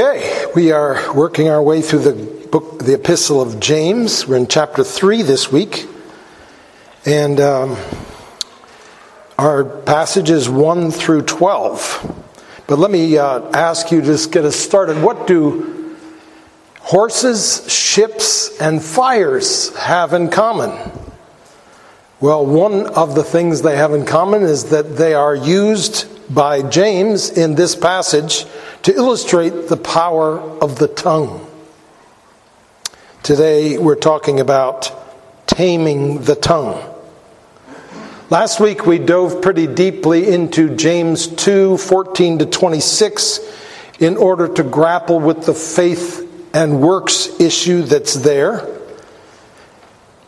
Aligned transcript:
Okay, 0.00 0.46
we 0.54 0.70
are 0.70 1.12
working 1.12 1.48
our 1.48 1.60
way 1.60 1.82
through 1.82 1.98
the 1.98 2.12
book, 2.12 2.78
the 2.78 2.94
Epistle 2.94 3.42
of 3.42 3.58
James. 3.58 4.28
We're 4.28 4.36
in 4.36 4.46
chapter 4.46 4.84
three 4.84 5.22
this 5.22 5.50
week, 5.50 5.88
and 7.04 7.40
um, 7.40 7.76
our 9.36 9.64
passage 9.64 10.30
is 10.30 10.48
one 10.48 10.92
through 10.92 11.22
twelve. 11.22 12.14
But 12.68 12.78
let 12.78 12.92
me 12.92 13.18
uh, 13.18 13.40
ask 13.50 13.90
you 13.90 14.00
to 14.00 14.06
just 14.06 14.30
get 14.30 14.44
us 14.44 14.54
started. 14.54 15.02
What 15.02 15.26
do 15.26 15.96
horses, 16.78 17.68
ships, 17.68 18.56
and 18.60 18.80
fires 18.80 19.74
have 19.74 20.12
in 20.12 20.28
common? 20.28 20.92
Well, 22.20 22.46
one 22.46 22.86
of 22.86 23.16
the 23.16 23.24
things 23.24 23.62
they 23.62 23.76
have 23.76 23.92
in 23.92 24.06
common 24.06 24.44
is 24.44 24.66
that 24.66 24.96
they 24.96 25.14
are 25.14 25.34
used 25.34 26.06
by 26.30 26.62
James 26.62 27.30
in 27.30 27.54
this 27.54 27.74
passage 27.74 28.44
to 28.82 28.94
illustrate 28.94 29.68
the 29.68 29.76
power 29.76 30.38
of 30.38 30.78
the 30.78 30.88
tongue. 30.88 31.46
Today 33.22 33.78
we're 33.78 33.96
talking 33.96 34.40
about 34.40 34.92
taming 35.46 36.22
the 36.22 36.34
tongue. 36.34 36.82
Last 38.30 38.60
week 38.60 38.86
we 38.86 38.98
dove 38.98 39.40
pretty 39.40 39.66
deeply 39.66 40.28
into 40.28 40.76
James 40.76 41.28
2 41.28 41.78
14 41.78 42.40
to 42.40 42.46
26 42.46 43.40
in 44.00 44.16
order 44.16 44.48
to 44.48 44.62
grapple 44.62 45.18
with 45.18 45.46
the 45.46 45.54
faith 45.54 46.24
and 46.54 46.80
works 46.80 47.40
issue 47.40 47.82
that's 47.82 48.14
there. 48.14 48.66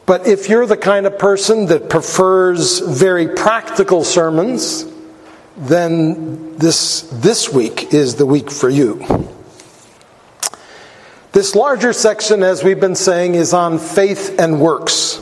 But 0.07 0.27
if 0.27 0.49
you're 0.49 0.67
the 0.67 0.77
kind 0.77 1.07
of 1.07 1.19
person 1.19 1.67
that 1.67 1.89
prefers 1.89 2.81
very 2.81 3.29
practical 3.29 4.03
sermons, 4.03 4.85
then 5.61 6.57
this, 6.57 7.03
this 7.13 7.53
week 7.53 7.93
is 7.93 8.17
the 8.17 8.25
week 8.25 8.51
for 8.51 8.71
you. 8.71 9.05
This 11.33 11.55
larger 11.55 11.93
section, 11.93 12.43
as 12.43 12.65
we've 12.65 12.81
been 12.81 12.97
saying, 12.97 13.35
is 13.35 13.53
on 13.53 13.79
faith 13.79 14.41
and 14.41 14.61
works. 14.61 15.21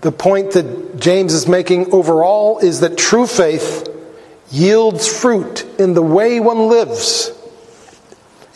The 0.00 0.10
point 0.10 0.52
that 0.52 0.98
James 0.98 1.34
is 1.34 1.46
making 1.46 1.92
overall 1.92 2.58
is 2.58 2.80
that 2.80 2.96
true 2.96 3.26
faith 3.26 3.86
yields 4.50 5.06
fruit 5.06 5.66
in 5.78 5.92
the 5.92 6.02
way 6.02 6.40
one 6.40 6.68
lives. 6.68 7.30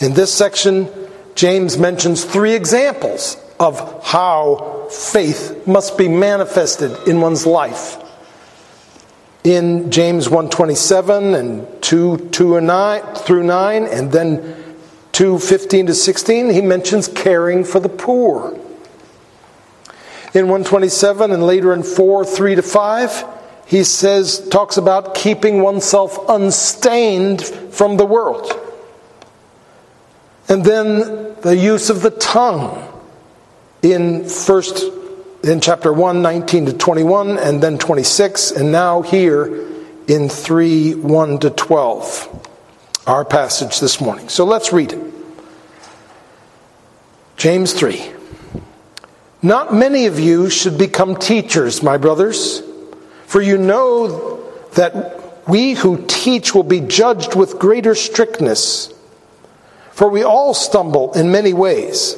In 0.00 0.14
this 0.14 0.32
section, 0.32 0.88
James 1.34 1.76
mentions 1.76 2.24
three 2.24 2.54
examples 2.54 3.36
of 3.60 4.02
how 4.02 4.88
faith 4.90 5.66
must 5.66 5.98
be 5.98 6.08
manifested 6.08 7.06
in 7.06 7.20
one's 7.20 7.44
life 7.44 8.00
in 9.44 9.90
James 9.90 10.28
127 10.30 11.34
and 11.34 11.82
2, 11.82 12.30
2 12.30 12.56
and 12.56 12.66
9 12.66 13.14
through 13.14 13.42
9 13.42 13.84
and 13.84 14.10
then 14.10 14.56
2 15.12 15.38
15 15.38 15.86
to 15.86 15.94
16 15.94 16.50
he 16.50 16.62
mentions 16.62 17.08
caring 17.08 17.62
for 17.62 17.78
the 17.78 17.90
poor. 17.90 18.58
In 20.32 20.48
127 20.48 21.30
and 21.30 21.46
later 21.46 21.72
in 21.74 21.82
4 21.82 22.24
3 22.24 22.54
to 22.56 22.62
5 22.62 23.24
he 23.66 23.84
says 23.84 24.48
talks 24.48 24.78
about 24.78 25.14
keeping 25.14 25.60
oneself 25.62 26.18
unstained 26.28 27.44
from 27.44 27.98
the 27.98 28.06
world. 28.06 28.50
And 30.48 30.64
then 30.64 31.34
the 31.42 31.56
use 31.56 31.90
of 31.90 32.02
the 32.02 32.10
tongue 32.10 32.90
in 33.82 34.26
first 34.26 34.84
in 35.44 35.60
chapter 35.60 35.92
1, 35.92 36.22
19 36.22 36.66
to 36.66 36.72
21, 36.72 37.38
and 37.38 37.62
then 37.62 37.78
26, 37.78 38.52
and 38.52 38.72
now 38.72 39.02
here 39.02 39.66
in 40.08 40.28
3, 40.28 40.94
1 40.94 41.38
to 41.40 41.50
12, 41.50 42.48
our 43.06 43.24
passage 43.24 43.80
this 43.80 44.00
morning. 44.00 44.28
So 44.28 44.44
let's 44.44 44.72
read 44.72 44.92
it. 44.92 45.14
James 47.36 47.72
3. 47.72 48.10
Not 49.42 49.74
many 49.74 50.06
of 50.06 50.18
you 50.18 50.48
should 50.48 50.78
become 50.78 51.16
teachers, 51.16 51.82
my 51.82 51.98
brothers, 51.98 52.62
for 53.26 53.42
you 53.42 53.58
know 53.58 54.42
that 54.72 55.46
we 55.46 55.74
who 55.74 56.04
teach 56.06 56.54
will 56.54 56.62
be 56.62 56.80
judged 56.80 57.34
with 57.34 57.58
greater 57.58 57.94
strictness. 57.94 58.92
For 59.92 60.08
we 60.08 60.22
all 60.22 60.54
stumble 60.54 61.12
in 61.12 61.30
many 61.30 61.52
ways. 61.52 62.16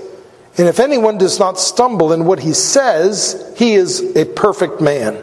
And 0.59 0.69
if 0.69 0.81
anyone 0.81 1.19
does 1.19 1.39
not 1.39 1.59
stumble 1.59 2.13
in 2.13 2.25
what 2.25 2.41
he 2.41 2.55
says, 2.55 3.53
he 3.57 3.75
is 3.75 4.17
a 4.17 4.25
perfect 4.25 4.81
man. 4.81 5.23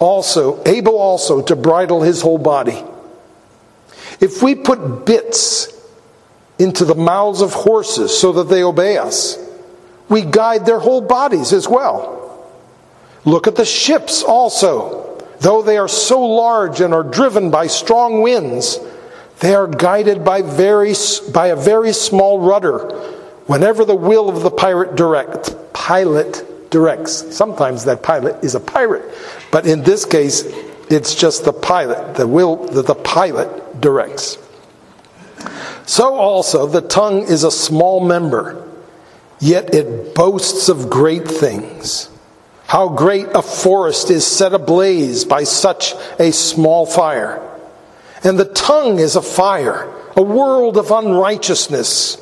Also, 0.00 0.60
able 0.64 0.98
also 0.98 1.42
to 1.42 1.54
bridle 1.54 2.02
his 2.02 2.22
whole 2.22 2.38
body. 2.38 2.82
If 4.20 4.42
we 4.42 4.56
put 4.56 5.06
bits 5.06 5.68
into 6.58 6.84
the 6.84 6.96
mouths 6.96 7.40
of 7.40 7.52
horses 7.52 8.16
so 8.16 8.32
that 8.32 8.44
they 8.44 8.64
obey 8.64 8.98
us, 8.98 9.38
we 10.08 10.22
guide 10.22 10.66
their 10.66 10.80
whole 10.80 11.00
bodies 11.00 11.52
as 11.52 11.68
well. 11.68 12.18
Look 13.24 13.46
at 13.46 13.54
the 13.54 13.64
ships 13.64 14.24
also. 14.24 15.20
Though 15.38 15.62
they 15.62 15.78
are 15.78 15.88
so 15.88 16.20
large 16.20 16.80
and 16.80 16.92
are 16.92 17.02
driven 17.04 17.50
by 17.50 17.68
strong 17.68 18.22
winds, 18.22 18.78
they 19.38 19.54
are 19.54 19.66
guided 19.66 20.24
by, 20.24 20.42
very, 20.42 20.94
by 21.32 21.48
a 21.48 21.56
very 21.56 21.92
small 21.92 22.40
rudder 22.40 23.11
Whenever 23.46 23.84
the 23.84 23.94
will 23.94 24.28
of 24.28 24.42
the 24.42 24.50
pirate 24.50 24.94
direct, 24.94 25.54
pilot 25.72 26.70
directs. 26.70 27.34
Sometimes 27.34 27.84
that 27.84 28.02
pilot 28.02 28.42
is 28.42 28.54
a 28.54 28.60
pirate, 28.60 29.04
but 29.50 29.66
in 29.66 29.82
this 29.82 30.04
case, 30.04 30.44
it's 30.90 31.14
just 31.14 31.44
the 31.44 31.52
pilot, 31.52 32.14
the 32.16 32.26
will 32.26 32.66
that 32.68 32.86
the 32.86 32.94
pilot 32.94 33.80
directs. 33.80 34.38
So 35.86 36.14
also, 36.14 36.66
the 36.66 36.80
tongue 36.80 37.22
is 37.22 37.44
a 37.44 37.50
small 37.50 38.04
member, 38.04 38.68
yet 39.40 39.74
it 39.74 40.14
boasts 40.14 40.68
of 40.68 40.88
great 40.88 41.26
things. 41.26 42.08
How 42.66 42.88
great 42.88 43.26
a 43.34 43.42
forest 43.42 44.10
is 44.10 44.26
set 44.26 44.54
ablaze 44.54 45.24
by 45.24 45.44
such 45.44 45.94
a 46.18 46.32
small 46.32 46.86
fire. 46.86 47.46
And 48.24 48.38
the 48.38 48.46
tongue 48.46 48.98
is 48.98 49.16
a 49.16 49.22
fire, 49.22 49.92
a 50.16 50.22
world 50.22 50.78
of 50.78 50.90
unrighteousness. 50.90 52.21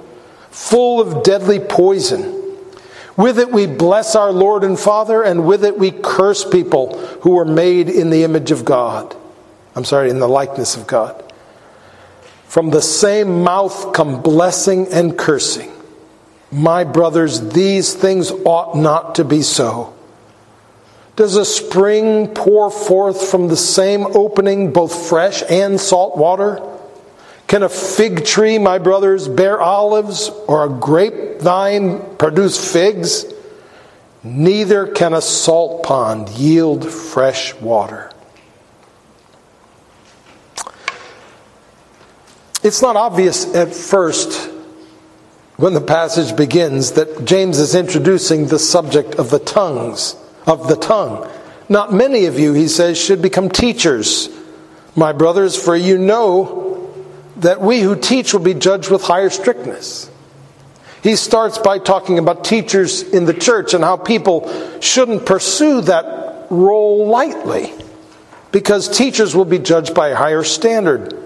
full 0.51 1.01
of 1.01 1.23
deadly 1.23 1.59
poison. 1.59 2.39
With 3.17 3.39
it 3.39 3.51
we 3.51 3.65
bless 3.67 4.15
our 4.15 4.31
Lord 4.31 4.63
and 4.63 4.79
Father, 4.79 5.23
and 5.23 5.45
with 5.45 5.65
it 5.65 5.77
we 5.77 5.91
curse 5.91 6.45
people 6.45 6.97
who 7.21 7.31
were 7.31 7.45
made 7.45 7.89
in 7.89 8.09
the 8.09 8.23
image 8.23 8.51
of 8.51 8.63
God. 8.63 9.15
I'm 9.75 9.85
sorry, 9.85 10.09
in 10.09 10.19
the 10.19 10.27
likeness 10.27 10.75
of 10.75 10.87
God. 10.87 11.23
From 12.47 12.69
the 12.69 12.81
same 12.81 13.43
mouth 13.43 13.93
come 13.93 14.21
blessing 14.21 14.87
and 14.91 15.17
cursing. 15.17 15.71
My 16.51 16.83
brothers, 16.83 17.51
these 17.51 17.93
things 17.93 18.29
ought 18.29 18.75
not 18.75 19.15
to 19.15 19.23
be 19.23 19.41
so. 19.41 19.93
Does 21.15 21.37
a 21.37 21.45
spring 21.45 22.29
pour 22.29 22.69
forth 22.69 23.29
from 23.29 23.47
the 23.47 23.57
same 23.57 24.05
opening 24.05 24.73
both 24.73 25.07
fresh 25.07 25.43
and 25.49 25.79
salt 25.79 26.17
water? 26.17 26.59
Can 27.51 27.63
a 27.63 27.67
fig 27.67 28.23
tree, 28.23 28.57
my 28.59 28.77
brothers, 28.77 29.27
bear 29.27 29.59
olives, 29.59 30.29
or 30.47 30.63
a 30.63 30.69
grapevine 30.69 32.15
produce 32.15 32.71
figs? 32.71 33.25
Neither 34.23 34.87
can 34.87 35.13
a 35.13 35.19
salt 35.19 35.83
pond 35.83 36.29
yield 36.29 36.89
fresh 36.89 37.53
water. 37.55 38.09
It's 42.63 42.81
not 42.81 42.95
obvious 42.95 43.53
at 43.53 43.75
first 43.75 44.49
when 45.57 45.73
the 45.73 45.81
passage 45.81 46.37
begins 46.37 46.93
that 46.93 47.25
James 47.25 47.59
is 47.59 47.75
introducing 47.75 48.47
the 48.47 48.59
subject 48.59 49.15
of 49.15 49.29
the 49.29 49.39
tongues, 49.39 50.15
of 50.47 50.69
the 50.69 50.77
tongue. 50.77 51.29
Not 51.67 51.91
many 51.91 52.27
of 52.27 52.39
you, 52.39 52.53
he 52.53 52.69
says, 52.69 52.97
should 52.97 53.21
become 53.21 53.49
teachers, 53.49 54.29
my 54.95 55.11
brothers, 55.11 55.61
for 55.61 55.75
you 55.75 55.97
know 55.97 56.70
that 57.41 57.61
we 57.61 57.81
who 57.81 57.95
teach 57.95 58.33
will 58.33 58.41
be 58.41 58.53
judged 58.53 58.89
with 58.89 59.03
higher 59.03 59.29
strictness. 59.29 60.09
He 61.03 61.15
starts 61.15 61.57
by 61.57 61.79
talking 61.79 62.19
about 62.19 62.45
teachers 62.45 63.01
in 63.01 63.25
the 63.25 63.33
church 63.33 63.73
and 63.73 63.83
how 63.83 63.97
people 63.97 64.79
shouldn't 64.79 65.25
pursue 65.25 65.81
that 65.81 66.47
role 66.51 67.07
lightly 67.07 67.73
because 68.51 68.95
teachers 68.95 69.35
will 69.35 69.45
be 69.45 69.57
judged 69.57 69.95
by 69.95 70.09
a 70.09 70.15
higher 70.15 70.43
standard. 70.43 71.17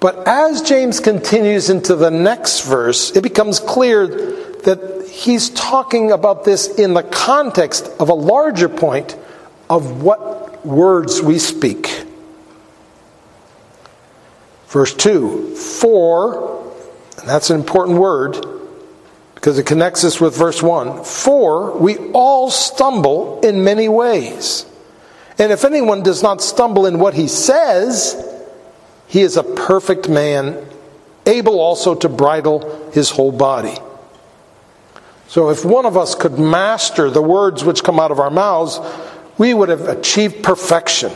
But 0.00 0.26
as 0.26 0.62
James 0.62 1.00
continues 1.00 1.70
into 1.70 1.96
the 1.96 2.10
next 2.10 2.66
verse, 2.66 3.16
it 3.16 3.22
becomes 3.22 3.60
clear 3.60 4.06
that 4.06 5.08
he's 5.08 5.48
talking 5.50 6.10
about 6.10 6.44
this 6.44 6.66
in 6.74 6.92
the 6.92 7.02
context 7.02 7.88
of 7.98 8.08
a 8.10 8.14
larger 8.14 8.68
point 8.68 9.16
of 9.70 10.02
what 10.02 10.66
words 10.66 11.22
we 11.22 11.38
speak. 11.38 11.88
Verse 14.72 14.94
2 14.94 15.54
For, 15.54 16.64
and 17.18 17.28
that's 17.28 17.50
an 17.50 17.60
important 17.60 17.98
word 17.98 18.42
because 19.34 19.58
it 19.58 19.66
connects 19.66 20.02
us 20.02 20.18
with 20.18 20.34
verse 20.34 20.62
1 20.62 21.04
For 21.04 21.76
we 21.76 21.98
all 22.12 22.50
stumble 22.50 23.40
in 23.40 23.64
many 23.64 23.88
ways. 23.88 24.64
And 25.38 25.52
if 25.52 25.66
anyone 25.66 26.02
does 26.02 26.22
not 26.22 26.40
stumble 26.40 26.86
in 26.86 26.98
what 26.98 27.12
he 27.12 27.28
says, 27.28 28.16
he 29.08 29.20
is 29.20 29.36
a 29.36 29.42
perfect 29.42 30.08
man, 30.08 30.66
able 31.26 31.60
also 31.60 31.94
to 31.96 32.08
bridle 32.08 32.90
his 32.92 33.10
whole 33.10 33.32
body. 33.32 33.76
So 35.28 35.50
if 35.50 35.66
one 35.66 35.84
of 35.84 35.98
us 35.98 36.14
could 36.14 36.38
master 36.38 37.10
the 37.10 37.20
words 37.20 37.62
which 37.62 37.84
come 37.84 38.00
out 38.00 38.10
of 38.10 38.20
our 38.20 38.30
mouths, 38.30 38.80
we 39.36 39.52
would 39.52 39.68
have 39.68 39.86
achieved 39.88 40.42
perfection. 40.42 41.12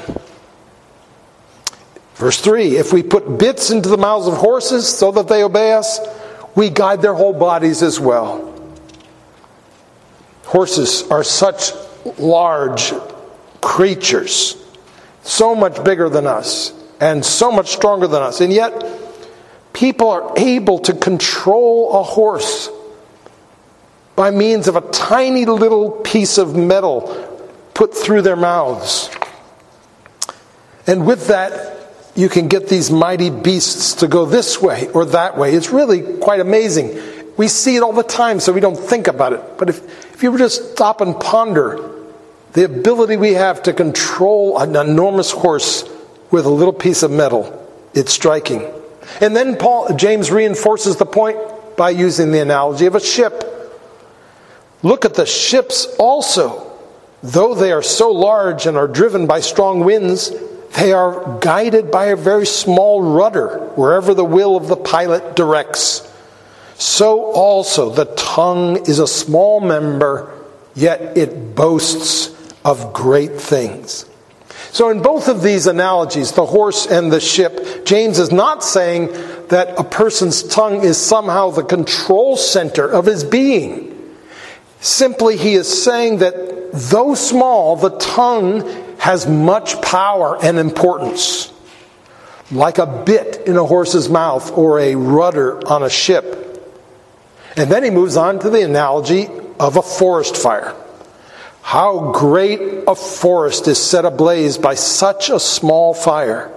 Verse 2.16 2.40
3 2.40 2.76
If 2.76 2.92
we 2.92 3.02
put 3.02 3.38
bits 3.38 3.70
into 3.70 3.88
the 3.88 3.96
mouths 3.96 4.26
of 4.26 4.34
horses 4.34 4.88
so 4.88 5.12
that 5.12 5.28
they 5.28 5.42
obey 5.42 5.72
us, 5.72 6.00
we 6.54 6.70
guide 6.70 7.02
their 7.02 7.14
whole 7.14 7.34
bodies 7.34 7.82
as 7.82 8.00
well. 8.00 8.52
Horses 10.44 11.04
are 11.10 11.22
such 11.22 11.72
large 12.18 12.92
creatures, 13.60 14.56
so 15.22 15.54
much 15.54 15.82
bigger 15.84 16.08
than 16.08 16.26
us, 16.26 16.72
and 17.00 17.24
so 17.24 17.52
much 17.52 17.68
stronger 17.68 18.06
than 18.06 18.22
us. 18.22 18.40
And 18.40 18.52
yet, 18.52 18.72
people 19.72 20.08
are 20.08 20.32
able 20.38 20.78
to 20.80 20.94
control 20.94 22.00
a 22.00 22.02
horse 22.02 22.70
by 24.14 24.30
means 24.30 24.66
of 24.68 24.76
a 24.76 24.80
tiny 24.92 25.44
little 25.44 25.90
piece 25.90 26.38
of 26.38 26.56
metal 26.56 27.22
put 27.74 27.94
through 27.94 28.22
their 28.22 28.36
mouths. 28.36 29.10
And 30.86 31.06
with 31.06 31.26
that, 31.26 31.75
you 32.16 32.30
can 32.30 32.48
get 32.48 32.68
these 32.68 32.90
mighty 32.90 33.28
beasts 33.28 33.94
to 33.96 34.08
go 34.08 34.24
this 34.24 34.60
way 34.60 34.88
or 34.88 35.04
that 35.04 35.36
way. 35.36 35.54
It's 35.54 35.70
really 35.70 36.18
quite 36.18 36.40
amazing. 36.40 36.98
We 37.36 37.48
see 37.48 37.76
it 37.76 37.82
all 37.82 37.92
the 37.92 38.02
time, 38.02 38.40
so 38.40 38.52
we 38.52 38.60
don't 38.60 38.76
think 38.76 39.06
about 39.06 39.34
it. 39.34 39.58
But 39.58 39.68
if, 39.68 40.14
if 40.14 40.22
you 40.22 40.32
were 40.32 40.38
just 40.38 40.72
stop 40.72 41.02
and 41.02 41.20
ponder 41.20 41.92
the 42.54 42.64
ability 42.64 43.18
we 43.18 43.34
have 43.34 43.62
to 43.64 43.74
control 43.74 44.58
an 44.58 44.74
enormous 44.74 45.30
horse 45.30 45.84
with 46.30 46.46
a 46.46 46.50
little 46.50 46.72
piece 46.72 47.02
of 47.02 47.10
metal, 47.10 47.52
it's 47.92 48.12
striking. 48.12 48.64
And 49.20 49.36
then 49.36 49.56
Paul, 49.56 49.94
James 49.94 50.30
reinforces 50.30 50.96
the 50.96 51.04
point 51.04 51.38
by 51.76 51.90
using 51.90 52.32
the 52.32 52.40
analogy 52.40 52.86
of 52.86 52.94
a 52.94 53.00
ship. 53.00 53.44
Look 54.82 55.04
at 55.04 55.14
the 55.14 55.26
ships 55.26 55.86
also. 55.98 56.62
Though 57.22 57.54
they 57.54 57.72
are 57.72 57.82
so 57.82 58.10
large 58.10 58.66
and 58.66 58.76
are 58.76 58.88
driven 58.88 59.26
by 59.26 59.40
strong 59.40 59.80
winds, 59.80 60.32
they 60.74 60.92
are 60.92 61.38
guided 61.40 61.90
by 61.90 62.06
a 62.06 62.16
very 62.16 62.46
small 62.46 63.02
rudder 63.02 63.70
wherever 63.76 64.14
the 64.14 64.24
will 64.24 64.56
of 64.56 64.68
the 64.68 64.76
pilot 64.76 65.36
directs. 65.36 66.12
So 66.74 67.32
also 67.32 67.90
the 67.90 68.04
tongue 68.16 68.76
is 68.88 68.98
a 68.98 69.06
small 69.06 69.60
member, 69.60 70.32
yet 70.74 71.16
it 71.16 71.54
boasts 71.54 72.34
of 72.64 72.92
great 72.92 73.40
things. 73.40 74.04
So, 74.72 74.90
in 74.90 75.00
both 75.00 75.28
of 75.28 75.42
these 75.42 75.66
analogies, 75.66 76.32
the 76.32 76.44
horse 76.44 76.86
and 76.86 77.10
the 77.10 77.20
ship, 77.20 77.86
James 77.86 78.18
is 78.18 78.30
not 78.30 78.62
saying 78.62 79.06
that 79.48 79.78
a 79.78 79.84
person's 79.84 80.42
tongue 80.42 80.84
is 80.84 80.98
somehow 80.98 81.50
the 81.50 81.62
control 81.62 82.36
center 82.36 82.86
of 82.86 83.06
his 83.06 83.24
being. 83.24 83.96
Simply, 84.80 85.38
he 85.38 85.54
is 85.54 85.82
saying 85.82 86.18
that 86.18 86.34
though 86.74 87.14
small, 87.14 87.76
the 87.76 87.96
tongue 87.98 88.62
has 89.06 89.24
much 89.24 89.80
power 89.82 90.36
and 90.42 90.58
importance, 90.58 91.52
like 92.50 92.78
a 92.78 93.04
bit 93.04 93.46
in 93.46 93.56
a 93.56 93.64
horse's 93.64 94.08
mouth 94.08 94.50
or 94.58 94.80
a 94.80 94.96
rudder 94.96 95.64
on 95.68 95.84
a 95.84 95.88
ship. 95.88 96.24
And 97.56 97.70
then 97.70 97.84
he 97.84 97.90
moves 97.90 98.16
on 98.16 98.40
to 98.40 98.50
the 98.50 98.64
analogy 98.64 99.28
of 99.60 99.76
a 99.76 99.82
forest 99.82 100.36
fire. 100.36 100.74
How 101.62 102.10
great 102.10 102.60
a 102.88 102.96
forest 102.96 103.68
is 103.68 103.78
set 103.78 104.04
ablaze 104.04 104.58
by 104.58 104.74
such 104.74 105.30
a 105.30 105.38
small 105.38 105.94
fire. 105.94 106.52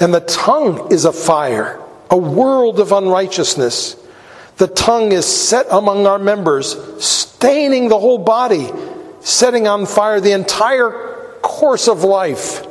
And 0.00 0.14
the 0.14 0.20
tongue 0.20 0.90
is 0.90 1.04
a 1.04 1.12
fire, 1.12 1.78
a 2.08 2.16
world 2.16 2.80
of 2.80 2.90
unrighteousness. 2.90 3.96
The 4.56 4.66
tongue 4.66 5.12
is 5.12 5.26
set 5.26 5.66
among 5.70 6.06
our 6.06 6.18
members, 6.18 7.04
staining 7.04 7.90
the 7.90 7.98
whole 7.98 8.16
body, 8.16 8.70
setting 9.20 9.68
on 9.68 9.84
fire 9.84 10.22
the 10.22 10.32
entire 10.32 11.09
course 11.42 11.88
of 11.88 12.04
life 12.04 12.66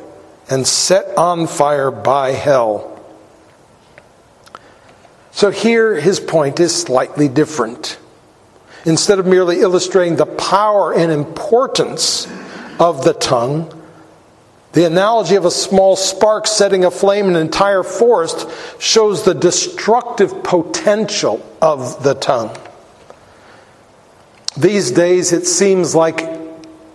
and 0.50 0.66
set 0.66 1.18
on 1.18 1.48
fire 1.48 1.92
by 1.92 2.32
hell. 2.32 3.00
So 5.32 5.52
here 5.52 5.96
his 5.96 6.20
point 6.20 6.60
is 6.60 6.76
slightly 6.76 7.28
different. 7.28 7.98
Instead 8.86 9.20
of 9.20 9.26
merely 9.26 9.62
illustrating 9.62 10.16
the 10.16 10.26
power 10.26 10.94
and 10.94 11.12
importance 11.12 12.28
of 12.80 13.04
the 13.04 13.14
tongue, 13.14 13.74
the 14.74 14.86
analogy 14.86 15.36
of 15.36 15.46
a 15.46 15.52
small 15.52 15.96
spark 15.96 16.46
setting 16.46 16.86
aflame 16.86 17.28
an 17.28 17.36
entire 17.36 17.84
forest 17.84 18.48
shows 18.80 19.24
the 19.24 19.34
destructive 19.34 20.44
potential 20.44 21.46
of 21.62 22.04
the 22.04 22.14
tongue. 22.14 22.56
These 24.56 24.92
days, 24.92 25.32
it 25.32 25.48
seems 25.48 25.96
like 25.96 26.39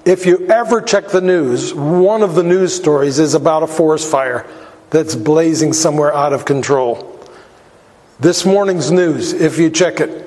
if 0.05 0.27
you 0.27 0.47
ever 0.49 0.81
check 0.81 1.09
the 1.09 1.21
news, 1.21 1.73
one 1.73 2.23
of 2.23 2.35
the 2.35 2.43
news 2.43 2.75
stories 2.75 3.19
is 3.19 3.35
about 3.35 3.63
a 3.63 3.67
forest 3.67 4.11
fire 4.11 4.47
that's 4.91 5.15
blazing 5.15 5.73
somewhere 5.73 6.15
out 6.15 6.33
of 6.33 6.45
control. 6.45 7.11
This 8.21 8.45
morning's 8.45 8.91
news, 8.91 9.33
if 9.33 9.59
you 9.59 9.71
check 9.71 10.01
it, 10.01 10.23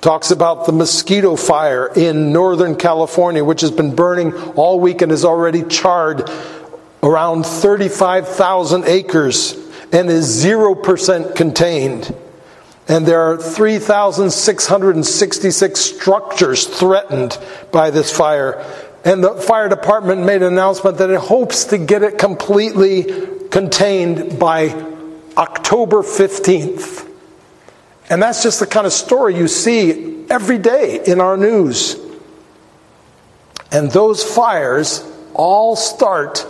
talks 0.00 0.30
about 0.30 0.66
the 0.66 0.72
mosquito 0.72 1.34
fire 1.34 1.90
in 1.96 2.32
Northern 2.32 2.76
California, 2.76 3.42
which 3.42 3.62
has 3.62 3.70
been 3.70 3.94
burning 3.94 4.34
all 4.52 4.78
week 4.78 5.00
and 5.00 5.10
has 5.10 5.24
already 5.24 5.62
charred 5.64 6.30
around 7.02 7.44
35,000 7.44 8.84
acres 8.84 9.54
and 9.92 10.10
is 10.10 10.44
0% 10.44 11.34
contained. 11.34 12.14
And 12.86 13.06
there 13.06 13.22
are 13.22 13.38
3,666 13.38 15.80
structures 15.80 16.66
threatened 16.66 17.38
by 17.72 17.88
this 17.90 18.14
fire. 18.14 18.62
And 19.04 19.22
the 19.22 19.34
fire 19.34 19.68
department 19.68 20.24
made 20.24 20.42
an 20.42 20.52
announcement 20.52 20.98
that 20.98 21.10
it 21.10 21.20
hopes 21.20 21.64
to 21.66 21.78
get 21.78 22.02
it 22.02 22.18
completely 22.18 23.04
contained 23.48 24.38
by 24.38 24.70
October 25.36 25.98
15th. 25.98 27.08
And 28.08 28.22
that's 28.22 28.42
just 28.42 28.60
the 28.60 28.66
kind 28.66 28.86
of 28.86 28.92
story 28.92 29.36
you 29.36 29.48
see 29.48 30.24
every 30.30 30.58
day 30.58 31.00
in 31.06 31.20
our 31.20 31.36
news. 31.36 31.96
And 33.70 33.90
those 33.90 34.22
fires 34.22 35.04
all 35.34 35.76
start 35.76 36.46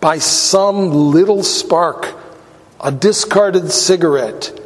by 0.00 0.18
some 0.18 0.90
little 0.90 1.42
spark, 1.42 2.14
a 2.80 2.90
discarded 2.90 3.70
cigarette, 3.70 4.58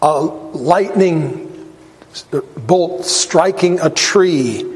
a 0.00 0.20
lightning 0.20 1.72
bolt 2.56 3.04
striking 3.04 3.80
a 3.80 3.90
tree, 3.90 4.71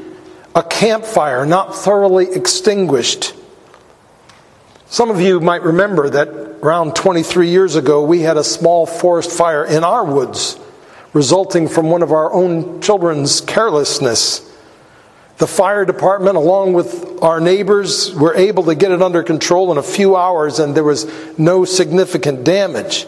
a 0.57 0.63
campfire 0.63 1.45
not 1.45 1.75
thoroughly 1.75 2.33
extinguished. 2.33 3.35
Some 4.87 5.11
of 5.11 5.21
you 5.21 5.39
might 5.39 5.61
remember 5.61 6.09
that 6.09 6.29
around 6.63 6.95
23 6.95 7.49
years 7.49 7.75
ago, 7.75 8.03
we 8.03 8.21
had 8.21 8.37
a 8.37 8.43
small 8.43 8.87
forest 8.87 9.29
fire 9.29 9.63
in 9.63 9.83
our 9.83 10.03
woods, 10.03 10.57
resulting 11.13 11.67
from 11.67 11.91
one 11.91 12.01
of 12.01 12.11
our 12.11 12.33
own 12.33 12.81
children's 12.81 13.39
carelessness. 13.39 14.51
The 15.37 15.45
fire 15.45 15.85
department, 15.85 16.37
along 16.37 16.73
with 16.73 17.21
our 17.21 17.39
neighbors, 17.39 18.11
were 18.15 18.33
able 18.33 18.63
to 18.63 18.73
get 18.73 18.91
it 18.91 19.03
under 19.03 19.21
control 19.21 19.71
in 19.71 19.77
a 19.77 19.83
few 19.83 20.15
hours, 20.15 20.57
and 20.57 20.73
there 20.73 20.83
was 20.83 21.05
no 21.37 21.65
significant 21.65 22.43
damage. 22.43 23.05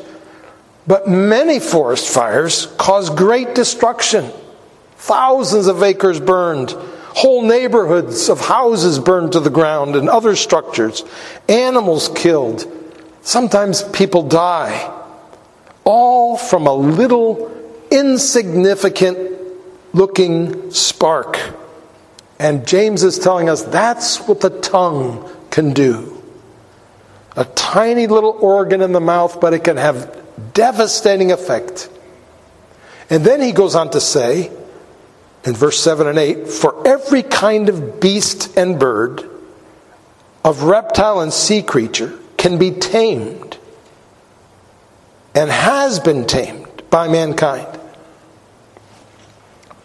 But 0.85 1.07
many 1.07 1.59
forest 1.59 2.13
fires 2.13 2.67
cause 2.77 3.09
great 3.09 3.55
destruction. 3.55 4.31
Thousands 4.97 5.65
of 5.65 5.81
acres 5.81 6.19
burned, 6.19 6.75
Whole 7.19 7.41
neighborhoods 7.41 8.29
of 8.29 8.39
houses 8.39 8.97
burned 8.97 9.33
to 9.33 9.41
the 9.41 9.49
ground 9.49 9.97
and 9.97 10.07
other 10.07 10.37
structures, 10.37 11.03
animals 11.49 12.07
killed. 12.07 12.65
Sometimes 13.23 13.83
people 13.83 14.23
die. 14.23 14.89
All 15.83 16.37
from 16.37 16.65
a 16.65 16.73
little 16.73 17.51
insignificant 17.91 19.37
looking 19.91 20.71
spark. 20.71 21.37
And 22.39 22.65
James 22.65 23.03
is 23.03 23.19
telling 23.19 23.49
us 23.49 23.63
that's 23.63 24.21
what 24.21 24.39
the 24.39 24.49
tongue 24.61 25.29
can 25.51 25.73
do. 25.73 26.23
A 27.35 27.43
tiny 27.43 28.07
little 28.07 28.37
organ 28.39 28.79
in 28.79 28.93
the 28.93 29.01
mouth, 29.01 29.41
but 29.41 29.53
it 29.53 29.65
can 29.65 29.75
have 29.75 30.17
devastating 30.53 31.33
effect. 31.33 31.89
And 33.09 33.25
then 33.25 33.41
he 33.41 33.51
goes 33.51 33.75
on 33.75 33.89
to 33.89 33.99
say, 33.99 34.57
in 35.43 35.53
verse 35.53 35.79
7 35.79 36.07
and 36.07 36.17
8, 36.17 36.47
for 36.47 36.87
every 36.87 37.23
kind 37.23 37.69
of 37.69 37.99
beast 37.99 38.57
and 38.57 38.79
bird, 38.79 39.23
of 40.43 40.63
reptile 40.63 41.21
and 41.21 41.33
sea 41.33 41.61
creature, 41.61 42.17
can 42.37 42.57
be 42.57 42.71
tamed 42.71 43.57
and 45.35 45.49
has 45.49 45.99
been 45.99 46.25
tamed 46.25 46.89
by 46.89 47.07
mankind. 47.07 47.67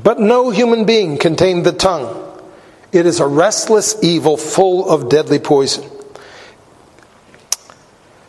But 0.03 0.21
no 0.21 0.51
human 0.51 0.85
being 0.85 1.19
can 1.19 1.37
tame 1.37 1.63
the 1.63 1.73
tongue. 1.73 2.21
It 2.93 3.07
is 3.07 3.21
a 3.21 3.27
restless 3.27 3.97
evil 4.03 4.37
full 4.37 4.89
of 4.89 5.09
deadly 5.09 5.39
poison. 5.39 5.91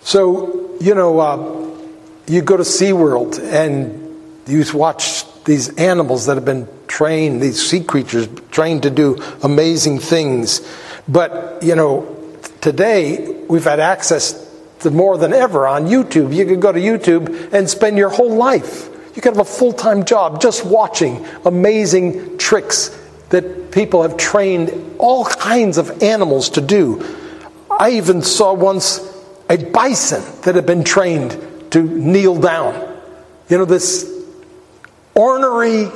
So, 0.02 0.76
you 0.80 0.96
know, 0.96 1.20
uh, 1.20 1.72
you 2.28 2.42
go 2.42 2.58
to 2.58 2.64
SeaWorld 2.64 3.40
and 3.40 4.44
you 4.48 4.64
watch 4.74 5.24
these 5.46 5.76
animals 5.76 6.26
that 6.26 6.36
have 6.36 6.46
been 6.46 6.68
trained, 6.88 7.42
these 7.42 7.68
sea 7.68 7.84
creatures 7.84 8.28
trained 8.52 8.84
to 8.84 8.90
do 8.90 9.22
amazing 9.44 10.00
things. 10.00 10.62
But, 11.08 11.64
you 11.64 11.76
know, 11.76 12.40
today 12.62 13.44
we've 13.48 13.64
had 13.64 13.80
access 13.80 14.42
to 14.80 14.92
more 14.92 15.18
than 15.18 15.34
ever 15.34 15.68
on 15.68 15.86
YouTube. 15.86 16.36
You 16.36 16.46
could 16.46 16.62
go 16.62 16.72
to 16.72 16.80
YouTube 16.80 17.54
and 17.54 17.70
spend 17.70 17.98
your 17.98 18.10
whole 18.10 18.36
life. 18.36 18.90
You 19.16 19.22
could 19.22 19.36
have 19.36 19.40
a 19.40 19.50
full 19.50 19.72
time 19.72 20.04
job 20.04 20.42
just 20.42 20.66
watching 20.66 21.26
amazing 21.46 22.38
tricks 22.38 22.90
that 23.30 23.72
people 23.72 24.02
have 24.02 24.18
trained 24.18 24.96
all 24.98 25.26
kinds 25.26 25.78
of 25.78 26.04
animals 26.04 26.50
to 26.52 26.62
do. 26.62 27.06
I 27.70 27.92
even 27.92 28.22
saw 28.22 28.54
once 28.54 29.00
a 29.50 29.58
bison 29.58 30.24
that 30.42 30.56
had 30.56 30.66
been 30.66 30.84
trained 30.84 31.38
to 31.72 31.84
kneel 31.84 32.40
down. 32.40 32.74
You 33.50 33.60
know, 33.60 33.66
this 33.66 34.15
ornery 35.16 35.90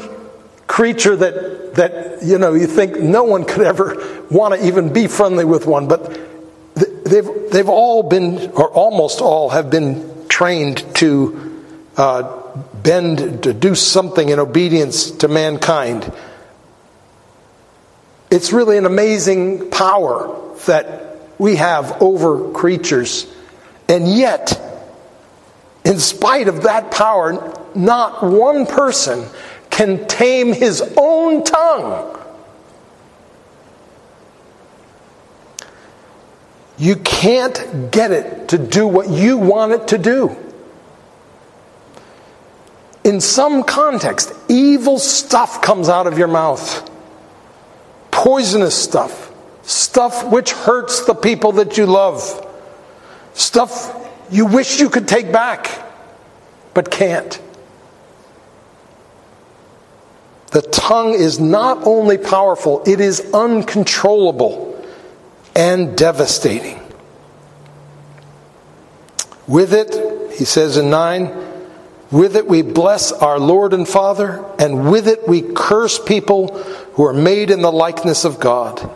creature 0.68 1.16
that, 1.16 1.76
that 1.76 2.24
you 2.24 2.38
know, 2.38 2.54
you 2.54 2.68
think 2.68 3.00
no 3.00 3.24
one 3.24 3.46
could 3.46 3.66
ever 3.66 4.26
want 4.30 4.54
to 4.54 4.66
even 4.68 4.94
be 4.94 5.08
friendly 5.08 5.46
with 5.46 5.66
one, 5.66 5.88
but 5.88 6.20
they've, 6.76 7.28
they've 7.52 7.70
all 7.70 8.04
been, 8.04 8.52
or 8.52 8.70
almost 8.70 9.22
all, 9.22 9.50
have 9.50 9.70
been 9.70 10.28
trained 10.30 10.86
to 10.96 11.66
uh, 11.98 12.42
bend, 12.82 13.44
to 13.44 13.54
do 13.54 13.76
something 13.76 14.30
in 14.30 14.40
obedience 14.40 15.12
to 15.12 15.28
mankind. 15.28 16.12
It's 18.32 18.54
really 18.54 18.78
an 18.78 18.86
amazing 18.86 19.72
power 19.72 20.56
that 20.68 21.18
we 21.40 21.56
have 21.56 22.02
over 22.02 22.52
creatures. 22.52 23.26
And 23.88 24.08
yet, 24.08 24.62
in 25.84 26.00
spite 26.00 26.48
of 26.48 26.64
that 26.64 26.92
power, 26.92 27.59
not 27.76 28.24
one 28.24 28.66
person 28.66 29.26
can 29.70 30.08
tame 30.08 30.54
his 30.54 30.82
own 30.98 31.44
tongue. 31.44 32.18
You 36.78 36.96
can't 36.96 37.92
get 37.92 38.12
it 38.12 38.50
to 38.50 38.58
do 38.58 38.88
what 38.88 39.10
you 39.10 39.38
want 39.38 39.74
it 39.74 39.88
to 39.90 39.98
do. 39.98 40.36
In 43.04 43.20
some 43.20 43.64
context, 43.64 44.34
evil 44.48 44.98
stuff 44.98 45.62
comes 45.62 45.90
out 45.90 46.08
of 46.08 46.18
your 46.18 46.28
mouth, 46.28 46.90
poisonous 48.12 48.76
stuff, 48.76 49.32
stuff 49.64 50.30
which 50.32 50.52
hurts 50.52 51.06
the 51.06 51.14
people 51.14 51.54
that 51.54 51.78
you 51.78 51.86
love, 51.86 52.48
stuff 53.34 53.96
you 54.32 54.46
wish 54.46 54.80
you 54.80 54.90
could 54.90 55.08
take 55.08 55.32
back, 55.32 55.70
but 56.74 56.92
can't. 56.92 57.42
The 60.52 60.62
tongue 60.64 61.14
is 61.14 61.40
not 61.40 61.86
only 61.86 62.18
powerful, 62.18 62.82
it 62.86 63.00
is 63.00 63.34
uncontrollable 63.34 64.84
and 65.56 65.98
devastating. 65.98 66.80
With 69.48 69.74
it, 69.74 70.38
he 70.38 70.46
says 70.46 70.78
in 70.78 70.90
9, 70.90 71.46
with 72.12 72.36
it 72.36 72.48
we 72.48 72.64
bless 72.64 73.12
our 73.12 73.40
Lord 73.40 73.74
and 73.74 73.88
Father, 73.88 74.44
and 74.58 74.90
with 74.92 75.08
it 75.08 75.28
we 75.28 75.42
curse 75.42 76.00
people 76.00 76.58
who 76.94 77.06
are 77.06 77.14
made 77.14 77.52
in 77.52 77.62
the 77.62 77.72
likeness 77.72 78.26
of 78.26 78.40
God. 78.40 78.90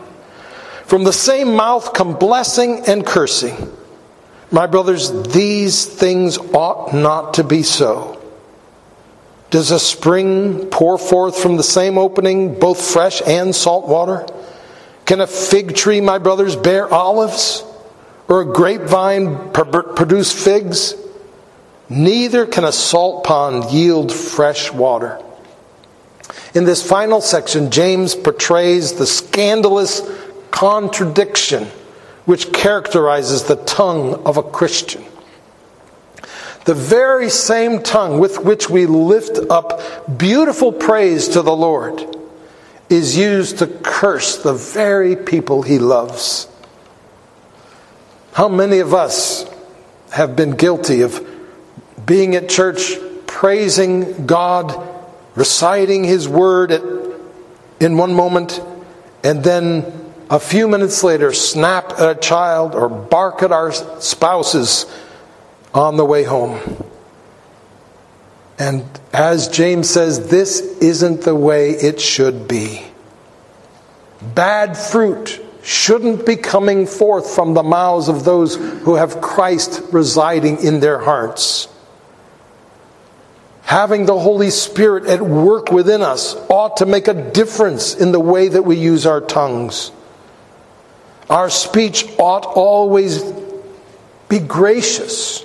From 0.86 1.04
the 1.04 1.12
same 1.12 1.54
mouth 1.54 1.92
come 1.92 2.18
blessing 2.18 2.82
and 2.86 3.06
cursing. 3.06 3.72
My 4.50 4.66
brothers, 4.66 5.10
these 5.32 5.86
things 5.86 6.38
ought 6.38 6.92
not 6.92 7.34
to 7.34 7.44
be 7.44 7.62
so. 7.62 8.20
Does 9.54 9.70
a 9.70 9.78
spring 9.78 10.66
pour 10.66 10.98
forth 10.98 11.38
from 11.38 11.56
the 11.56 11.62
same 11.62 11.96
opening 11.96 12.58
both 12.58 12.84
fresh 12.84 13.22
and 13.24 13.54
salt 13.54 13.86
water? 13.86 14.26
Can 15.06 15.20
a 15.20 15.28
fig 15.28 15.76
tree, 15.76 16.00
my 16.00 16.18
brothers, 16.18 16.56
bear 16.56 16.92
olives? 16.92 17.62
Or 18.26 18.40
a 18.40 18.52
grapevine 18.52 19.52
produce 19.52 20.32
figs? 20.32 20.94
Neither 21.88 22.46
can 22.46 22.64
a 22.64 22.72
salt 22.72 23.22
pond 23.22 23.70
yield 23.70 24.12
fresh 24.12 24.72
water. 24.72 25.22
In 26.52 26.64
this 26.64 26.84
final 26.84 27.20
section, 27.20 27.70
James 27.70 28.16
portrays 28.16 28.94
the 28.94 29.06
scandalous 29.06 30.02
contradiction 30.50 31.68
which 32.24 32.52
characterizes 32.52 33.44
the 33.44 33.62
tongue 33.66 34.14
of 34.26 34.36
a 34.36 34.42
Christian. 34.42 35.04
The 36.64 36.74
very 36.74 37.28
same 37.28 37.82
tongue 37.82 38.18
with 38.18 38.42
which 38.42 38.70
we 38.70 38.86
lift 38.86 39.38
up 39.50 40.18
beautiful 40.18 40.72
praise 40.72 41.28
to 41.28 41.42
the 41.42 41.54
Lord 41.54 42.16
is 42.88 43.16
used 43.16 43.58
to 43.58 43.66
curse 43.66 44.38
the 44.38 44.54
very 44.54 45.14
people 45.14 45.62
he 45.62 45.78
loves. 45.78 46.48
How 48.32 48.48
many 48.48 48.78
of 48.78 48.94
us 48.94 49.44
have 50.10 50.36
been 50.36 50.52
guilty 50.52 51.02
of 51.02 51.26
being 52.04 52.34
at 52.34 52.48
church, 52.48 52.94
praising 53.26 54.26
God, 54.26 54.74
reciting 55.34 56.04
His 56.04 56.28
word 56.28 56.72
at, 56.72 56.82
in 57.80 57.96
one 57.96 58.14
moment, 58.14 58.60
and 59.22 59.42
then 59.44 59.92
a 60.30 60.40
few 60.40 60.66
minutes 60.68 61.04
later 61.04 61.32
snap 61.32 61.92
at 61.92 62.16
a 62.16 62.20
child 62.20 62.74
or 62.74 62.88
bark 62.88 63.42
at 63.42 63.52
our 63.52 63.72
spouses 64.00 64.86
on 65.74 65.96
the 65.96 66.04
way 66.04 66.22
home. 66.22 66.60
And 68.58 68.84
as 69.12 69.48
James 69.48 69.90
says, 69.90 70.28
this 70.28 70.60
isn't 70.78 71.22
the 71.22 71.34
way 71.34 71.70
it 71.72 72.00
should 72.00 72.48
be. 72.48 72.86
Bad 74.22 74.78
fruit 74.78 75.44
shouldn't 75.62 76.24
be 76.24 76.36
coming 76.36 76.86
forth 76.86 77.34
from 77.34 77.52
the 77.52 77.62
mouths 77.62 78.08
of 78.08 78.24
those 78.24 78.56
who 78.56 78.94
have 78.94 79.20
Christ 79.20 79.82
residing 79.92 80.62
in 80.62 80.80
their 80.80 81.00
hearts 81.00 81.68
having 83.64 84.04
the 84.04 84.18
Holy 84.18 84.50
Spirit 84.50 85.06
at 85.06 85.22
work 85.22 85.72
within 85.72 86.02
us 86.02 86.36
ought 86.48 86.76
to 86.78 86.86
make 86.86 87.08
a 87.08 87.30
difference 87.32 87.94
in 87.94 88.12
the 88.12 88.20
way 88.20 88.48
that 88.48 88.62
we 88.62 88.76
use 88.76 89.06
our 89.06 89.20
tongues. 89.20 89.90
Our 91.30 91.48
speech 91.48 92.06
ought 92.18 92.44
always 92.44 93.22
be 94.28 94.38
gracious, 94.38 95.44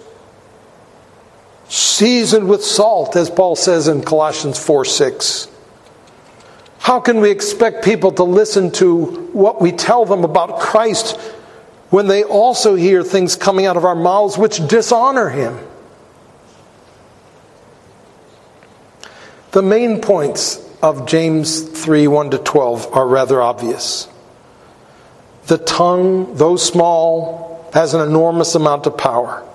seasoned 1.70 2.50
with 2.50 2.64
salt, 2.64 3.16
as 3.16 3.30
Paul 3.30 3.56
says 3.56 3.88
in 3.88 4.02
Colossians 4.04 4.64
4 4.64 4.84
6. 4.84 5.48
How 6.80 7.00
can 7.00 7.22
we 7.22 7.30
expect 7.30 7.86
people 7.86 8.12
to 8.14 8.24
listen 8.24 8.72
to 8.72 9.06
what 9.32 9.62
we 9.62 9.72
tell 9.72 10.06
them 10.06 10.24
about 10.24 10.60
Christ 10.60 11.18
when 11.92 12.08
they 12.08 12.24
also 12.24 12.76
hear 12.76 13.04
things 13.04 13.36
coming 13.36 13.66
out 13.66 13.78
of 13.78 13.86
our 13.86 13.96
mouths 13.96 14.38
which 14.38 14.66
dishonor 14.68 15.30
Him? 15.30 15.60
The 19.52 19.62
main 19.62 20.02
points 20.02 20.66
of 20.82 21.08
James 21.08 21.62
3 21.62 22.08
1 22.08 22.32
to 22.32 22.38
12 22.40 22.94
are 22.94 23.08
rather 23.08 23.42
obvious. 23.42 24.08
The 25.48 25.58
tongue, 25.58 26.36
though 26.36 26.56
small, 26.56 27.70
has 27.74 27.94
an 27.94 28.02
enormous 28.08 28.56
amount 28.56 28.88
of 28.88 28.98
power. 28.98 29.46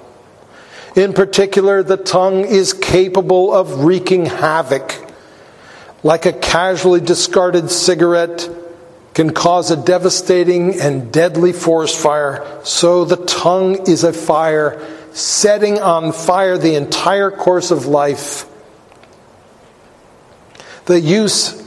In 0.95 1.13
particular, 1.13 1.83
the 1.83 1.97
tongue 1.97 2.45
is 2.45 2.73
capable 2.73 3.53
of 3.53 3.85
wreaking 3.85 4.27
havoc. 4.27 4.95
Like 6.03 6.27
a 6.27 6.33
casually 6.33 7.01
discarded 7.01 7.71
cigarette 7.71 8.49
can 9.15 9.33
cause 9.33 9.71
a 9.71 9.77
devastating 9.77 10.81
and 10.81 11.13
deadly 11.13 11.53
forest 11.53 11.99
fire, 11.99 12.61
so 12.65 13.05
the 13.05 13.25
tongue 13.25 13.89
is 13.89 14.05
a 14.05 14.13
fire 14.13 14.85
setting 15.13 15.81
on 15.81 16.13
fire 16.13 16.59
the 16.59 16.75
entire 16.75 17.31
course 17.31 17.71
of 17.71 17.87
life 17.87 18.47
the 20.87 21.01
use 21.01 21.63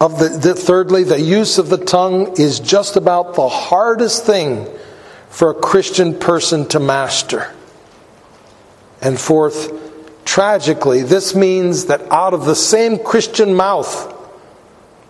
of 0.00 0.18
the, 0.18 0.28
the, 0.28 0.54
thirdly, 0.54 1.04
the 1.04 1.20
use 1.20 1.58
of 1.58 1.68
the 1.68 1.78
tongue 1.78 2.34
is 2.38 2.60
just 2.60 2.96
about 2.96 3.34
the 3.34 3.48
hardest 3.48 4.26
thing 4.26 4.66
for 5.30 5.50
a 5.50 5.54
Christian 5.54 6.18
person 6.18 6.66
to 6.68 6.80
master. 6.80 7.50
And 9.02 9.20
fourth, 9.20 10.24
tragically, 10.24 11.02
this 11.02 11.34
means 11.34 11.86
that 11.86 12.00
out 12.10 12.34
of 12.34 12.44
the 12.44 12.54
same 12.54 12.98
Christian 12.98 13.54
mouth 13.54 14.08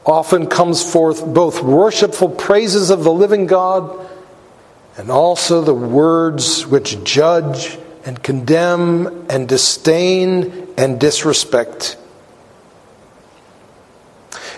often 0.04 0.46
comes 0.46 0.82
forth 0.90 1.24
both 1.24 1.62
worshipful 1.62 2.30
praises 2.30 2.90
of 2.90 3.04
the 3.04 3.12
living 3.12 3.46
God 3.46 4.08
and 4.96 5.10
also 5.10 5.62
the 5.62 5.74
words 5.74 6.66
which 6.66 7.04
judge 7.04 7.78
and 8.04 8.20
condemn 8.22 9.26
and 9.30 9.48
disdain 9.48 10.68
and 10.76 10.98
disrespect. 10.98 11.96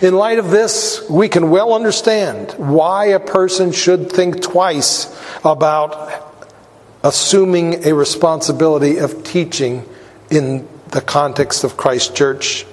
In 0.01 0.15
light 0.15 0.39
of 0.39 0.51
this, 0.51 1.05
we 1.09 1.29
can 1.29 1.51
well 1.51 1.75
understand 1.75 2.53
why 2.53 3.07
a 3.07 3.21
person 3.21 3.73
should 3.73 4.11
think 4.11 4.43
twice 4.43 5.15
about 5.45 6.34
assuming 7.05 7.87
a 7.87 7.95
responsibility 7.95 8.97
of 8.97 9.23
teaching 9.23 9.87
in 10.31 10.67
the 10.89 11.03
context 11.03 11.63
of 11.63 11.77
Christ 11.77 12.17
Church. 12.17 12.65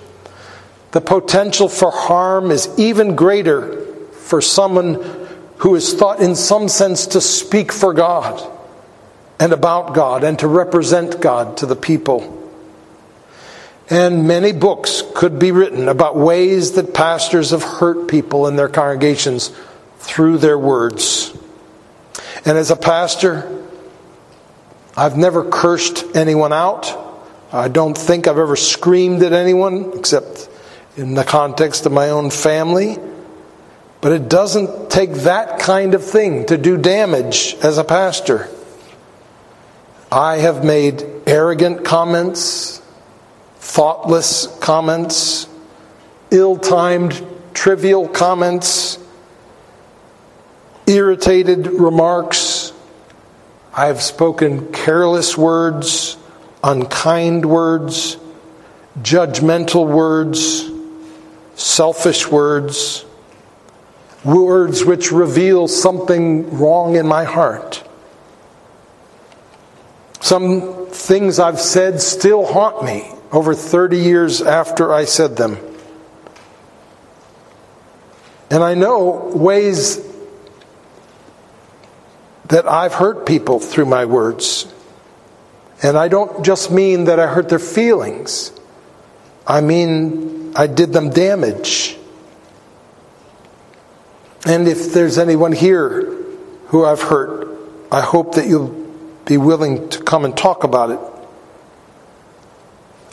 The 0.91 1.01
potential 1.01 1.67
for 1.67 1.91
harm 1.91 2.49
is 2.49 2.69
even 2.79 3.15
greater 3.15 3.85
for 4.13 4.41
someone 4.41 5.03
who 5.57 5.75
is 5.75 5.93
thought, 5.93 6.21
in 6.21 6.35
some 6.35 6.69
sense, 6.69 7.07
to 7.07 7.21
speak 7.21 7.73
for 7.73 7.93
God 7.93 8.41
and 9.37 9.51
about 9.51 9.93
God 9.93 10.23
and 10.23 10.39
to 10.39 10.47
represent 10.47 11.19
God 11.19 11.57
to 11.57 11.65
the 11.65 11.75
people. 11.75 12.37
And 13.89 14.27
many 14.27 14.53
books 14.53 15.03
could 15.13 15.39
be 15.39 15.51
written 15.51 15.89
about 15.89 16.15
ways 16.15 16.73
that 16.73 16.93
pastors 16.93 17.49
have 17.49 17.63
hurt 17.63 18.07
people 18.07 18.47
in 18.47 18.55
their 18.55 18.69
congregations 18.69 19.51
through 19.97 20.37
their 20.37 20.57
words. 20.57 21.37
And 22.45 22.57
as 22.57 22.71
a 22.71 22.77
pastor, 22.77 23.60
I've 25.01 25.17
never 25.17 25.43
cursed 25.43 26.15
anyone 26.15 26.53
out. 26.53 26.95
I 27.51 27.69
don't 27.69 27.97
think 27.97 28.27
I've 28.27 28.37
ever 28.37 28.55
screamed 28.55 29.23
at 29.23 29.33
anyone 29.33 29.93
except 29.97 30.47
in 30.95 31.15
the 31.15 31.23
context 31.23 31.87
of 31.87 31.91
my 31.91 32.11
own 32.11 32.29
family. 32.29 32.99
But 33.99 34.11
it 34.11 34.29
doesn't 34.29 34.91
take 34.91 35.11
that 35.23 35.57
kind 35.57 35.95
of 35.95 36.05
thing 36.05 36.45
to 36.45 36.55
do 36.55 36.77
damage 36.77 37.55
as 37.63 37.79
a 37.79 37.83
pastor. 37.83 38.47
I 40.11 40.37
have 40.37 40.63
made 40.63 41.03
arrogant 41.25 41.83
comments, 41.83 42.79
thoughtless 43.55 44.45
comments, 44.59 45.47
ill 46.29 46.57
timed, 46.57 47.25
trivial 47.55 48.07
comments, 48.07 48.99
irritated 50.85 51.65
remarks 51.65 52.71
I 53.73 53.87
have 53.87 54.01
spoken 54.01 54.71
careless 54.73 55.37
words, 55.37 56.17
unkind 56.61 57.45
words, 57.45 58.17
judgmental 58.99 59.87
words, 59.87 60.69
selfish 61.55 62.27
words, 62.27 63.05
words 64.25 64.83
which 64.83 65.11
reveal 65.11 65.69
something 65.69 66.57
wrong 66.57 66.97
in 66.97 67.07
my 67.07 67.23
heart. 67.23 67.87
Some 70.19 70.87
things 70.87 71.39
I've 71.39 71.59
said 71.59 72.01
still 72.01 72.45
haunt 72.45 72.83
me 72.83 73.09
over 73.31 73.55
30 73.55 73.97
years 73.97 74.41
after 74.41 74.93
I 74.93 75.05
said 75.05 75.37
them. 75.37 75.57
And 78.49 78.61
I 78.61 78.73
know 78.73 79.31
ways 79.33 80.10
that 82.51 82.67
I've 82.67 82.93
hurt 82.93 83.25
people 83.25 83.61
through 83.61 83.85
my 83.85 84.03
words. 84.03 84.67
And 85.81 85.97
I 85.97 86.09
don't 86.09 86.43
just 86.45 86.69
mean 86.69 87.05
that 87.05 87.17
I 87.17 87.27
hurt 87.27 87.49
their 87.49 87.59
feelings, 87.59 88.51
I 89.47 89.61
mean 89.61 90.53
I 90.55 90.67
did 90.67 90.93
them 90.93 91.09
damage. 91.09 91.97
And 94.45 94.67
if 94.67 94.91
there's 94.91 95.17
anyone 95.17 95.53
here 95.53 96.01
who 96.67 96.83
I've 96.83 97.01
hurt, 97.01 97.47
I 97.91 98.01
hope 98.01 98.35
that 98.35 98.47
you'll 98.47 98.75
be 99.25 99.37
willing 99.37 99.87
to 99.89 100.03
come 100.03 100.25
and 100.25 100.35
talk 100.35 100.63
about 100.63 100.89
it. 100.89 100.99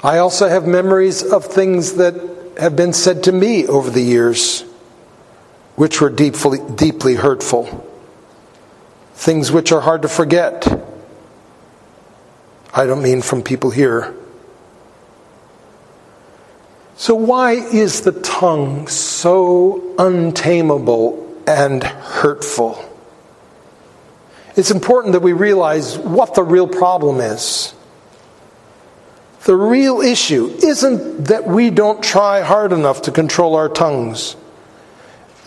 I 0.02 0.18
also 0.18 0.48
have 0.48 0.66
memories 0.66 1.22
of 1.22 1.44
things 1.44 1.94
that 1.94 2.14
have 2.58 2.74
been 2.74 2.92
said 2.92 3.24
to 3.24 3.32
me 3.32 3.66
over 3.66 3.90
the 3.90 4.00
years, 4.00 4.62
which 5.76 6.00
were 6.00 6.10
deeply, 6.10 6.58
deeply 6.74 7.14
hurtful 7.14 7.87
things 9.18 9.50
which 9.50 9.72
are 9.72 9.80
hard 9.80 10.02
to 10.02 10.08
forget. 10.08 10.64
I 12.72 12.86
don't 12.86 13.02
mean 13.02 13.20
from 13.20 13.42
people 13.42 13.70
here. 13.70 14.14
So, 16.96 17.16
why 17.16 17.52
is 17.52 18.02
the 18.02 18.12
tongue 18.12 18.86
so 18.86 19.94
untamable 19.98 21.42
and 21.48 21.82
hurtful? 21.82 22.84
It's 24.54 24.70
important 24.70 25.12
that 25.14 25.22
we 25.22 25.32
realize 25.32 25.98
what 25.98 26.34
the 26.34 26.44
real 26.44 26.68
problem 26.68 27.20
is. 27.20 27.74
The 29.44 29.56
real 29.56 30.00
issue 30.00 30.46
isn't 30.46 31.24
that 31.24 31.44
we 31.44 31.70
don't 31.70 32.02
try 32.02 32.42
hard 32.42 32.72
enough 32.72 33.02
to 33.02 33.10
control 33.10 33.56
our 33.56 33.68
tongues. 33.68 34.36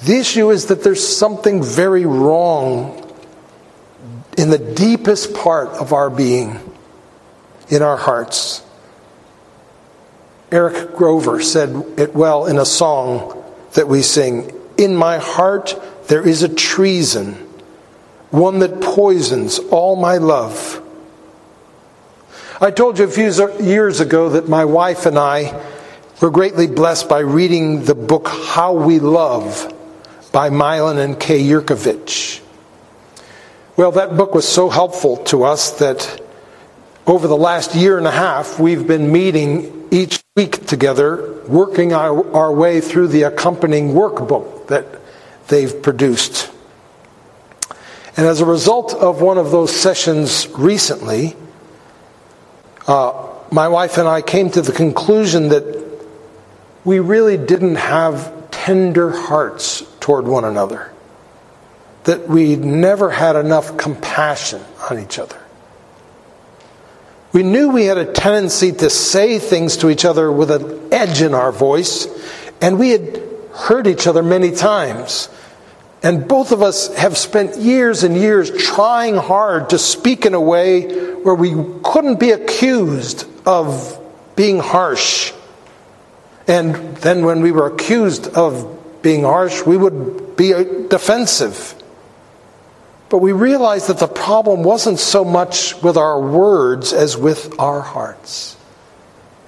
The 0.03 0.17
issue 0.17 0.49
is 0.49 0.65
that 0.67 0.83
there's 0.83 1.05
something 1.05 1.63
very 1.63 2.05
wrong 2.05 3.10
in 4.37 4.49
the 4.49 4.57
deepest 4.57 5.33
part 5.33 5.69
of 5.69 5.93
our 5.93 6.09
being, 6.09 6.59
in 7.69 7.81
our 7.81 7.97
hearts. 7.97 8.63
Eric 10.51 10.95
Grover 10.95 11.41
said 11.41 11.69
it 11.97 12.13
well 12.13 12.45
in 12.45 12.57
a 12.57 12.65
song 12.65 13.43
that 13.73 13.87
we 13.87 14.01
sing 14.01 14.53
In 14.77 14.95
my 14.95 15.17
heart 15.17 15.75
there 16.07 16.27
is 16.27 16.43
a 16.43 16.49
treason, 16.49 17.33
one 18.31 18.59
that 18.59 18.81
poisons 18.81 19.59
all 19.59 19.95
my 19.95 20.17
love. 20.17 20.81
I 22.59 22.69
told 22.69 22.99
you 22.99 23.05
a 23.05 23.07
few 23.07 23.31
years 23.63 24.01
ago 24.01 24.29
that 24.29 24.49
my 24.49 24.65
wife 24.65 25.05
and 25.05 25.17
I 25.17 25.65
were 26.21 26.29
greatly 26.29 26.67
blessed 26.67 27.09
by 27.09 27.19
reading 27.19 27.85
the 27.85 27.95
book 27.95 28.27
How 28.27 28.73
We 28.73 28.99
Love 28.99 29.73
by 30.31 30.49
Milan 30.49 30.97
and 30.97 31.19
Kay 31.19 31.41
Yerkovich. 31.41 32.41
Well, 33.77 33.93
that 33.93 34.17
book 34.17 34.35
was 34.35 34.45
so 34.45 34.69
helpful 34.69 35.17
to 35.25 35.43
us 35.43 35.71
that 35.79 36.21
over 37.07 37.27
the 37.27 37.37
last 37.37 37.73
year 37.73 37.97
and 37.97 38.05
a 38.05 38.11
half, 38.11 38.59
we've 38.59 38.85
been 38.85 39.13
meeting 39.13 39.87
each 39.91 40.21
week 40.35 40.67
together, 40.67 41.41
working 41.47 41.93
our, 41.93 42.35
our 42.35 42.53
way 42.53 42.81
through 42.81 43.07
the 43.07 43.23
accompanying 43.23 43.93
workbook 43.93 44.67
that 44.67 44.85
they've 45.47 45.81
produced. 45.81 46.51
And 48.17 48.27
as 48.27 48.41
a 48.41 48.45
result 48.45 48.93
of 48.93 49.21
one 49.21 49.37
of 49.37 49.51
those 49.51 49.73
sessions 49.73 50.49
recently, 50.49 51.37
uh, 52.87 53.29
my 53.51 53.69
wife 53.69 53.97
and 53.97 54.07
I 54.07 54.21
came 54.21 54.49
to 54.51 54.61
the 54.61 54.73
conclusion 54.73 55.49
that 55.49 55.81
we 56.83 56.99
really 56.99 57.37
didn't 57.37 57.75
have 57.75 58.51
tender 58.51 59.11
hearts 59.11 59.83
toward 60.01 60.27
one 60.27 60.43
another 60.43 60.90
that 62.03 62.27
we 62.27 62.55
never 62.55 63.09
had 63.09 63.35
enough 63.35 63.77
compassion 63.77 64.61
on 64.89 64.99
each 64.99 65.19
other. 65.19 65.37
We 67.33 67.43
knew 67.43 67.69
we 67.69 67.85
had 67.85 67.97
a 67.97 68.11
tendency 68.11 68.71
to 68.73 68.89
say 68.89 69.39
things 69.39 69.77
to 69.77 69.89
each 69.89 70.03
other 70.03 70.31
with 70.31 70.51
an 70.51 70.93
edge 70.93 71.21
in 71.21 71.33
our 71.33 71.51
voice, 71.51 72.07
and 72.59 72.77
we 72.77 72.89
had 72.89 73.21
hurt 73.53 73.87
each 73.87 74.07
other 74.07 74.21
many 74.21 74.51
times. 74.51 75.29
And 76.03 76.27
both 76.27 76.51
of 76.51 76.61
us 76.61 76.93
have 76.95 77.17
spent 77.17 77.57
years 77.57 78.03
and 78.03 78.17
years 78.17 78.49
trying 78.51 79.15
hard 79.15 79.69
to 79.69 79.77
speak 79.77 80.25
in 80.25 80.33
a 80.33 80.41
way 80.41 81.13
where 81.15 81.35
we 81.35 81.51
couldn't 81.83 82.19
be 82.19 82.31
accused 82.31 83.25
of 83.45 83.99
being 84.35 84.59
harsh. 84.59 85.31
And 86.47 86.75
then 86.97 87.23
when 87.23 87.41
we 87.41 87.51
were 87.51 87.67
accused 87.67 88.27
of 88.27 89.01
being 89.03 89.23
harsh, 89.23 89.63
we 89.63 89.77
would 89.77 90.35
be 90.35 90.51
defensive. 90.89 91.80
But 93.11 93.17
we 93.17 93.33
realized 93.33 93.89
that 93.89 93.99
the 93.99 94.07
problem 94.07 94.63
wasn't 94.63 94.97
so 94.97 95.25
much 95.25 95.75
with 95.83 95.97
our 95.97 96.21
words 96.21 96.93
as 96.93 97.17
with 97.17 97.59
our 97.59 97.81
hearts. 97.81 98.55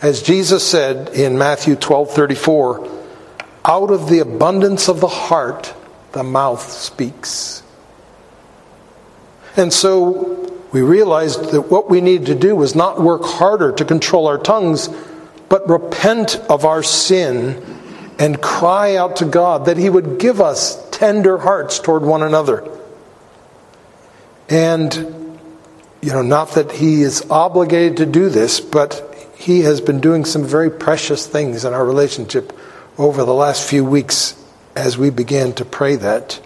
As 0.02 0.22
Jesus 0.22 0.68
said 0.68 1.16
in 1.16 1.38
Matthew 1.38 1.78
12 1.78 2.12
34, 2.12 2.90
out 3.64 3.90
of 3.90 4.10
the 4.10 4.20
abundance 4.20 4.90
of 4.90 5.00
the 5.00 5.08
heart, 5.08 5.74
the 6.12 6.24
mouth 6.24 6.62
speaks. 6.70 7.64
And 9.56 9.72
so 9.72 10.62
we 10.74 10.82
realized 10.82 11.52
that 11.52 11.62
what 11.62 11.90
we 11.90 12.02
needed 12.02 12.26
to 12.26 12.36
do 12.36 12.58
was 12.58 12.76
not 12.76 13.02
work 13.02 13.24
harder 13.24 13.72
to 13.72 13.86
control 13.86 14.28
our 14.28 14.38
tongues, 14.38 14.90
but 15.48 15.70
repent 15.70 16.36
of 16.50 16.66
our 16.66 16.84
sin 16.84 17.64
and 18.20 18.42
cry 18.42 18.98
out 18.98 19.16
to 19.18 19.26
God 19.26 19.68
that 19.68 19.78
He 19.78 19.90
would 19.90 20.20
give 20.20 20.42
us 20.42 20.86
tender 20.90 21.38
hearts 21.38 21.80
toward 21.80 22.04
one 22.04 22.24
another. 22.24 22.70
And 24.54 25.40
you 26.04 26.12
know, 26.12 26.22
not 26.22 26.52
that 26.52 26.72
he 26.72 27.02
is 27.02 27.26
obligated 27.32 27.98
to 27.98 28.06
do 28.06 28.30
this, 28.30 28.60
but 28.60 29.32
he 29.36 29.62
has 29.62 29.82
been 29.82 30.00
doing 30.00 30.26
some 30.26 30.46
very 30.46 30.70
precious 30.70 31.26
things 31.26 31.66
in 31.66 31.74
our 31.74 31.84
relationship 31.84 32.54
over 33.00 33.26
the 33.26 33.34
last 33.34 33.68
few 33.68 33.84
weeks 33.84 34.40
as 34.76 34.96
we 34.96 35.10
began 35.10 35.54
to 35.54 35.66
pray 35.66 35.96
that. 35.96 36.40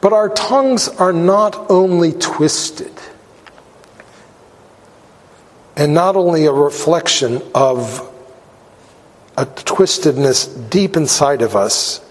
But 0.00 0.12
our 0.12 0.28
tongues 0.28 0.86
are 0.86 1.12
not 1.12 1.68
only 1.68 2.12
twisted 2.12 2.92
and 5.76 5.94
not 5.94 6.14
only 6.14 6.46
a 6.46 6.52
reflection 6.52 7.42
of 7.56 8.08
a 9.36 9.46
twistedness 9.46 10.70
deep 10.70 10.96
inside 10.96 11.42
of 11.42 11.56
us, 11.56 12.05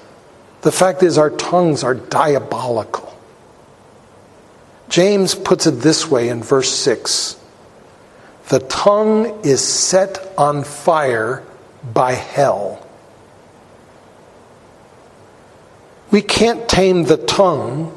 the 0.66 0.72
fact 0.72 1.04
is 1.04 1.20
our 1.20 1.30
tongues 1.30 1.84
are 1.84 1.94
diabolical. 1.94 3.16
James 4.90 5.36
puts 5.36 5.68
it 5.68 5.74
this 5.74 6.10
way 6.10 6.28
in 6.28 6.42
verse 6.42 6.72
6 6.72 7.40
The 8.50 8.62
tongue 8.62 9.46
is 9.46 9.62
set 9.62 10.18
on 10.40 10.64
fire 10.64 11.44
by 11.94 12.14
hell. 12.14 12.84
We 16.10 16.24
can't 16.24 16.68
tame 16.68 17.04
the 17.04 17.18
tongue 17.18 17.94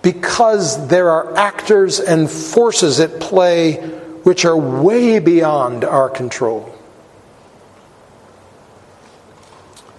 because 0.00 0.88
there 0.88 1.10
are 1.10 1.36
actors 1.36 2.00
and 2.00 2.30
forces 2.30 2.98
at 2.98 3.20
play 3.20 3.74
which 4.22 4.46
are 4.46 4.56
way 4.56 5.18
beyond 5.18 5.84
our 5.84 6.08
control. 6.08 6.73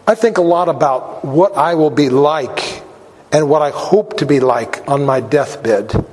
I 0.08 0.14
think 0.16 0.38
a 0.38 0.42
lot 0.42 0.70
about 0.70 1.26
what 1.26 1.58
I 1.58 1.74
will 1.76 1.90
be 1.90 2.10
like 2.10 2.84
and 3.32 3.50
what 3.50 3.62
I 3.62 3.72
hope 3.72 4.18
to 4.18 4.26
be 4.26 4.40
like 4.40 4.88
on 4.88 5.06
my 5.06 5.20
deathbed. 5.20 6.06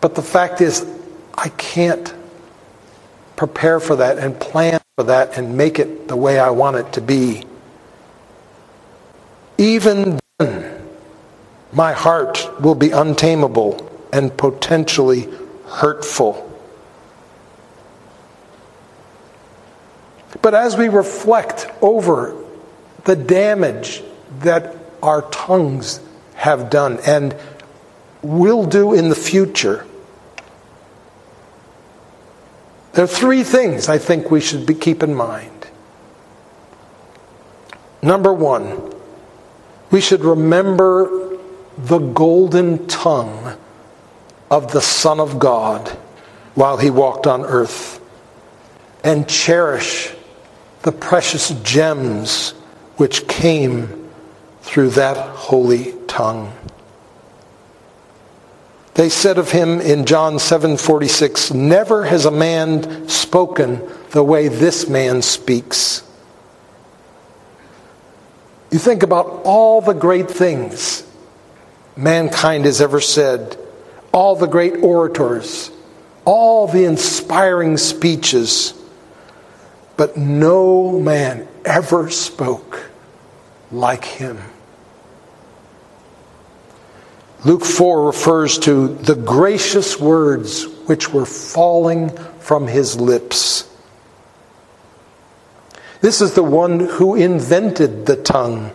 But 0.00 0.14
the 0.14 0.22
fact 0.22 0.60
is, 0.60 0.86
I 1.34 1.48
can't 1.48 2.14
prepare 3.36 3.80
for 3.80 3.96
that 3.96 4.18
and 4.18 4.38
plan 4.38 4.80
for 4.96 5.04
that 5.04 5.38
and 5.38 5.56
make 5.56 5.78
it 5.78 6.08
the 6.08 6.16
way 6.16 6.38
I 6.38 6.50
want 6.50 6.76
it 6.76 6.92
to 6.94 7.00
be. 7.00 7.44
Even 9.56 10.18
then, 10.38 10.86
my 11.72 11.92
heart 11.92 12.60
will 12.60 12.74
be 12.74 12.90
untamable 12.90 13.90
and 14.12 14.36
potentially 14.36 15.28
hurtful. 15.66 16.49
But 20.42 20.54
as 20.54 20.76
we 20.76 20.88
reflect 20.88 21.68
over 21.82 22.36
the 23.04 23.16
damage 23.16 24.02
that 24.40 24.76
our 25.02 25.22
tongues 25.30 26.00
have 26.34 26.70
done 26.70 26.98
and 27.06 27.36
will 28.22 28.64
do 28.64 28.94
in 28.94 29.08
the 29.08 29.14
future, 29.14 29.86
there 32.92 33.04
are 33.04 33.08
three 33.08 33.42
things 33.42 33.88
I 33.88 33.98
think 33.98 34.30
we 34.30 34.40
should 34.40 34.66
be, 34.66 34.74
keep 34.74 35.02
in 35.02 35.14
mind. 35.14 35.68
Number 38.02 38.32
one, 38.32 38.92
we 39.90 40.00
should 40.00 40.24
remember 40.24 41.38
the 41.76 41.98
golden 41.98 42.86
tongue 42.86 43.56
of 44.50 44.72
the 44.72 44.80
Son 44.80 45.20
of 45.20 45.38
God 45.38 45.88
while 46.54 46.78
he 46.78 46.90
walked 46.90 47.26
on 47.26 47.44
earth 47.44 48.00
and 49.04 49.28
cherish 49.28 50.14
the 50.82 50.92
precious 50.92 51.50
gems 51.62 52.50
which 52.96 53.26
came 53.28 54.08
through 54.62 54.90
that 54.90 55.16
holy 55.16 55.94
tongue. 56.06 56.52
They 58.94 59.08
said 59.08 59.38
of 59.38 59.50
him 59.50 59.80
in 59.80 60.04
John 60.04 60.38
7:46, 60.38 61.52
"Never 61.52 62.04
has 62.04 62.26
a 62.26 62.30
man 62.30 63.08
spoken 63.08 63.80
the 64.10 64.24
way 64.24 64.48
this 64.48 64.88
man 64.88 65.22
speaks." 65.22 66.02
You 68.70 68.78
think 68.78 69.02
about 69.02 69.40
all 69.44 69.80
the 69.80 69.94
great 69.94 70.30
things 70.30 71.02
mankind 71.96 72.64
has 72.64 72.80
ever 72.80 73.00
said, 73.00 73.56
all 74.12 74.36
the 74.36 74.46
great 74.46 74.82
orators, 74.82 75.70
all 76.24 76.66
the 76.66 76.84
inspiring 76.84 77.76
speeches, 77.76 78.74
but 80.00 80.16
no 80.16 80.98
man 80.98 81.46
ever 81.62 82.08
spoke 82.08 82.90
like 83.70 84.02
him. 84.02 84.38
Luke 87.44 87.66
4 87.66 88.06
refers 88.06 88.58
to 88.60 88.88
the 88.88 89.14
gracious 89.14 90.00
words 90.00 90.64
which 90.86 91.12
were 91.12 91.26
falling 91.26 92.08
from 92.38 92.66
his 92.66 92.98
lips. 92.98 93.68
This 96.00 96.22
is 96.22 96.32
the 96.32 96.42
one 96.42 96.80
who 96.80 97.14
invented 97.14 98.06
the 98.06 98.16
tongue 98.16 98.70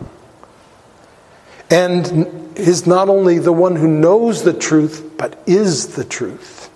and 1.68 2.56
is 2.56 2.86
not 2.86 3.08
only 3.08 3.40
the 3.40 3.52
one 3.52 3.74
who 3.74 3.88
knows 3.88 4.44
the 4.44 4.54
truth, 4.54 5.14
but 5.18 5.42
is 5.44 5.96
the 5.96 6.04
truth. 6.04 6.70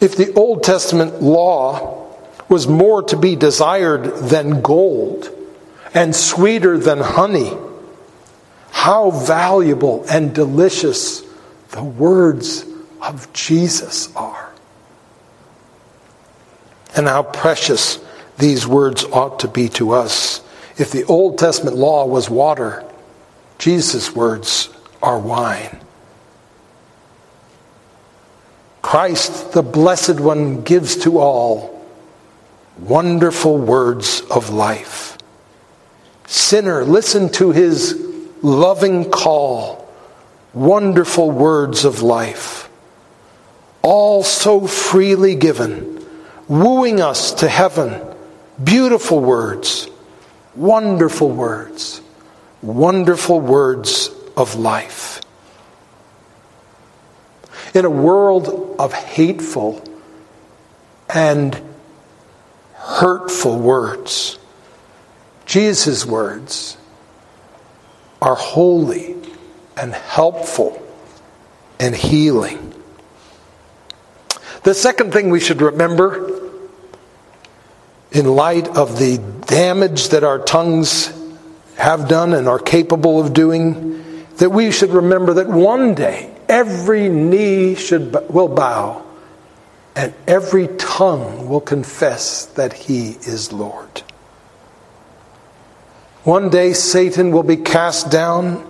If 0.00 0.14
the 0.14 0.32
Old 0.34 0.62
Testament 0.62 1.20
law 1.20 2.04
was 2.48 2.66
more 2.66 3.02
to 3.02 3.16
be 3.16 3.36
desired 3.36 4.04
than 4.04 4.62
gold 4.62 5.30
and 5.94 6.14
sweeter 6.14 6.78
than 6.78 7.00
honey, 7.00 7.52
how 8.70 9.10
valuable 9.10 10.04
and 10.10 10.34
delicious 10.34 11.22
the 11.70 11.82
words 11.82 12.64
of 13.02 13.32
Jesus 13.32 14.14
are. 14.16 14.52
And 16.96 17.06
how 17.06 17.22
precious 17.22 17.98
these 18.38 18.66
words 18.66 19.04
ought 19.04 19.40
to 19.40 19.48
be 19.48 19.68
to 19.70 19.92
us. 19.92 20.40
If 20.78 20.90
the 20.90 21.04
Old 21.04 21.38
Testament 21.38 21.76
law 21.76 22.06
was 22.06 22.30
water, 22.30 22.84
Jesus' 23.58 24.14
words 24.14 24.68
are 25.02 25.18
wine. 25.18 25.80
Christ, 28.80 29.52
the 29.52 29.62
Blessed 29.62 30.18
One, 30.20 30.62
gives 30.62 30.96
to 30.98 31.18
all 31.18 31.77
wonderful 32.78 33.58
words 33.58 34.22
of 34.30 34.50
life. 34.50 35.18
Sinner, 36.26 36.84
listen 36.84 37.30
to 37.32 37.52
his 37.52 37.94
loving 38.42 39.10
call, 39.10 39.92
wonderful 40.52 41.30
words 41.30 41.84
of 41.84 42.02
life. 42.02 42.68
All 43.82 44.22
so 44.22 44.66
freely 44.66 45.34
given, 45.34 46.04
wooing 46.48 47.00
us 47.00 47.32
to 47.34 47.48
heaven 47.48 48.08
Beautiful 48.62 49.20
words, 49.20 49.88
wonderful 50.56 51.30
words, 51.30 52.00
wonderful 52.60 53.40
words 53.40 54.10
of 54.36 54.56
life. 54.56 55.20
In 57.72 57.84
a 57.84 57.90
world 57.90 58.74
of 58.80 58.92
hateful 58.92 59.84
and 61.08 61.54
hurtful 62.88 63.58
words, 63.58 64.38
Jesus' 65.44 66.06
words 66.06 66.78
are 68.22 68.34
holy 68.34 69.14
and 69.76 69.92
helpful 69.92 70.82
and 71.78 71.94
healing. 71.94 72.72
The 74.64 74.72
second 74.72 75.12
thing 75.12 75.28
we 75.28 75.38
should 75.38 75.60
remember 75.60 76.50
in 78.10 78.24
light 78.24 78.68
of 78.68 78.98
the 78.98 79.18
damage 79.46 80.08
that 80.08 80.24
our 80.24 80.38
tongues 80.38 81.12
have 81.76 82.08
done 82.08 82.32
and 82.32 82.48
are 82.48 82.58
capable 82.58 83.20
of 83.20 83.34
doing, 83.34 84.26
that 84.38 84.48
we 84.48 84.72
should 84.72 84.90
remember 84.90 85.34
that 85.34 85.46
one 85.46 85.94
day 85.94 86.34
every 86.48 87.10
knee 87.10 87.74
should, 87.74 88.12
will 88.30 88.48
bow 88.48 89.04
and 89.98 90.14
every 90.28 90.68
tongue 90.78 91.48
will 91.48 91.60
confess 91.60 92.46
that 92.46 92.72
he 92.72 93.16
is 93.22 93.52
Lord. 93.52 94.04
One 96.22 96.50
day 96.50 96.72
Satan 96.72 97.32
will 97.32 97.42
be 97.42 97.56
cast 97.56 98.08
down 98.08 98.64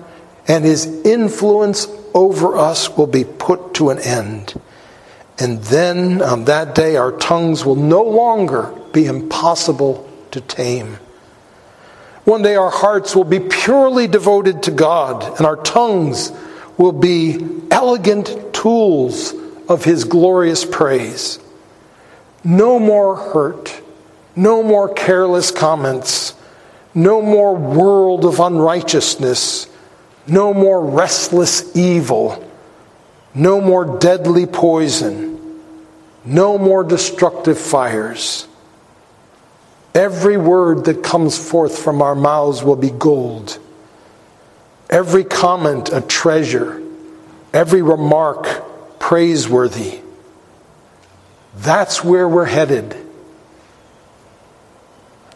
and 0.46 0.64
his 0.64 0.86
influence 1.04 1.86
over 2.14 2.56
us 2.56 2.96
will 2.96 3.06
be 3.06 3.24
put 3.24 3.74
to 3.74 3.90
an 3.90 3.98
end. 3.98 4.58
And 5.38 5.62
then 5.64 6.22
on 6.22 6.46
that 6.46 6.74
day, 6.74 6.96
our 6.96 7.12
tongues 7.12 7.62
will 7.62 7.76
no 7.76 8.02
longer 8.02 8.74
be 8.94 9.04
impossible 9.04 10.08
to 10.30 10.40
tame. 10.40 10.96
One 12.24 12.40
day, 12.40 12.56
our 12.56 12.70
hearts 12.70 13.14
will 13.14 13.24
be 13.24 13.40
purely 13.40 14.06
devoted 14.06 14.62
to 14.62 14.70
God, 14.70 15.36
and 15.36 15.46
our 15.46 15.56
tongues 15.56 16.32
will 16.78 16.92
be 16.92 17.46
elegant 17.70 18.54
tools 18.54 19.34
of 19.68 19.84
His 19.84 20.04
glorious 20.04 20.64
praise. 20.64 21.38
No 22.42 22.78
more 22.78 23.16
hurt, 23.16 23.80
no 24.34 24.62
more 24.62 24.92
careless 24.92 25.50
comments, 25.50 26.34
no 26.94 27.20
more 27.20 27.54
world 27.54 28.24
of 28.24 28.40
unrighteousness, 28.40 29.68
no 30.26 30.54
more 30.54 30.84
restless 30.84 31.76
evil, 31.76 32.44
no 33.34 33.60
more 33.60 33.98
deadly 33.98 34.46
poison, 34.46 35.60
no 36.24 36.58
more 36.58 36.84
destructive 36.84 37.58
fires. 37.58 38.46
Every 39.94 40.36
word 40.36 40.84
that 40.84 41.02
comes 41.02 41.36
forth 41.38 41.78
from 41.78 42.02
our 42.02 42.14
mouths 42.14 42.62
will 42.62 42.76
be 42.76 42.90
gold. 42.90 43.58
Every 44.88 45.24
comment 45.24 45.90
a 45.92 46.00
treasure. 46.00 46.82
Every 47.52 47.82
remark 47.82 48.64
praiseworthy. 49.08 50.00
That's 51.56 52.04
where 52.04 52.28
we're 52.28 52.44
headed. 52.44 52.94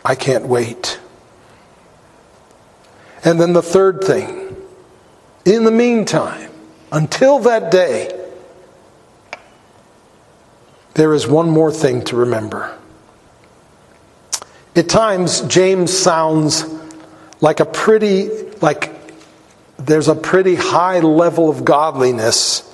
I 0.05 0.15
can't 0.15 0.47
wait. 0.47 1.01
And 3.25 3.41
then 3.41 3.55
the 3.55 3.63
third 3.63 4.05
thing, 4.05 4.55
in 5.47 5.65
the 5.65 5.71
meantime, 5.71 6.51
until 6.93 7.39
that 7.39 7.71
day, 7.71 8.11
there 10.93 11.15
is 11.15 11.27
one 11.27 11.49
more 11.49 11.73
thing 11.73 12.05
to 12.05 12.17
remember. 12.17 12.79
At 14.77 14.91
times, 14.91 15.41
James 15.41 15.97
sounds 15.97 16.67
like 17.41 17.61
a 17.61 17.65
pretty, 17.65 18.29
like 18.61 18.93
there's 19.79 20.09
a 20.09 20.15
pretty 20.15 20.57
high 20.57 21.01
level 21.01 21.49
of 21.49 21.65
godliness 21.65 22.69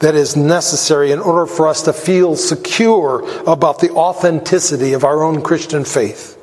that 0.00 0.14
is 0.14 0.36
necessary 0.36 1.10
in 1.10 1.18
order 1.18 1.46
for 1.46 1.66
us 1.66 1.82
to 1.82 1.92
feel 1.92 2.36
secure 2.36 3.22
about 3.46 3.80
the 3.80 3.90
authenticity 3.90 4.92
of 4.92 5.04
our 5.04 5.22
own 5.22 5.42
Christian 5.42 5.84
faith. 5.84 6.36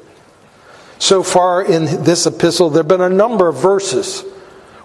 So 1.00 1.24
far 1.24 1.64
in 1.64 2.04
this 2.04 2.26
epistle, 2.26 2.70
there 2.70 2.84
have 2.84 2.88
been 2.88 3.02
a 3.02 3.10
number 3.10 3.48
of 3.48 3.56
verses 3.56 4.24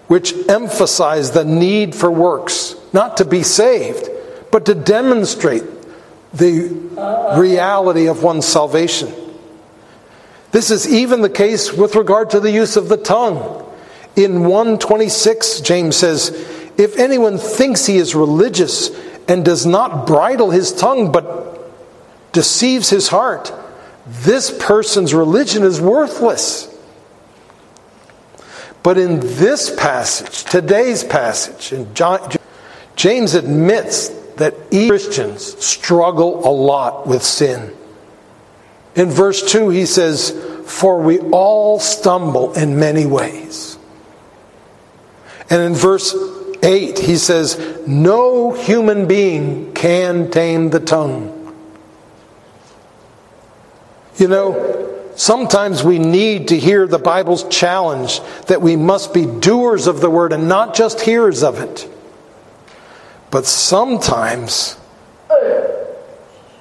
which 0.07 0.33
emphasize 0.49 1.31
the 1.31 1.45
need 1.45 1.95
for 1.95 2.11
works, 2.11 2.75
not 2.91 3.17
to 3.17 3.25
be 3.25 3.43
saved, 3.43 4.09
but 4.51 4.65
to 4.65 4.75
demonstrate 4.75 5.63
the 6.33 6.69
reality 7.37 8.07
of 8.07 8.23
one's 8.23 8.45
salvation. 8.45 9.13
This 10.51 10.69
is 10.69 10.87
even 10.91 11.21
the 11.21 11.29
case 11.29 11.71
with 11.71 11.95
regard 11.95 12.31
to 12.31 12.39
the 12.39 12.51
use 12.51 12.75
of 12.75 12.89
the 12.89 12.97
tongue. 12.97 13.65
In 14.17 14.41
126, 14.41 15.61
James 15.61 15.95
says, 15.95 16.31
If 16.81 16.97
anyone 16.97 17.37
thinks 17.37 17.85
he 17.85 17.97
is 17.97 18.15
religious 18.15 18.89
and 19.27 19.45
does 19.45 19.67
not 19.67 20.07
bridle 20.07 20.49
his 20.49 20.73
tongue 20.73 21.11
but 21.11 22.33
deceives 22.33 22.89
his 22.89 23.07
heart, 23.07 23.53
this 24.07 24.49
person's 24.49 25.13
religion 25.13 25.61
is 25.61 25.79
worthless. 25.79 26.67
But 28.81 28.97
in 28.97 29.19
this 29.19 29.69
passage, 29.75 30.43
today's 30.45 31.03
passage, 31.03 31.71
in 31.71 31.93
John, 31.93 32.31
James 32.95 33.35
admits 33.35 34.09
that 34.37 34.55
Christians 34.71 35.63
struggle 35.63 36.47
a 36.47 36.49
lot 36.49 37.05
with 37.05 37.21
sin. 37.21 37.75
In 38.95 39.11
verse 39.11 39.51
2, 39.51 39.69
he 39.69 39.85
says, 39.85 40.31
For 40.65 40.99
we 40.99 41.19
all 41.19 41.79
stumble 41.79 42.53
in 42.53 42.79
many 42.79 43.05
ways. 43.05 43.77
And 45.47 45.61
in 45.61 45.75
verse 45.75 46.15
8, 46.63 46.99
he 46.99 47.17
says, 47.17 47.59
No 47.87 48.51
human 48.51 49.07
being 49.07 49.73
can 49.73 50.29
tame 50.29 50.69
the 50.69 50.79
tongue. 50.79 51.37
You 54.17 54.27
know, 54.27 55.11
sometimes 55.15 55.83
we 55.83 55.97
need 55.97 56.49
to 56.49 56.59
hear 56.59 56.85
the 56.85 56.99
Bible's 56.99 57.43
challenge 57.47 58.19
that 58.47 58.61
we 58.61 58.75
must 58.75 59.13
be 59.13 59.25
doers 59.25 59.87
of 59.87 60.01
the 60.01 60.09
word 60.09 60.33
and 60.33 60.47
not 60.47 60.75
just 60.75 61.01
hearers 61.01 61.41
of 61.43 61.59
it. 61.59 61.87
But 63.31 63.45
sometimes 63.45 64.77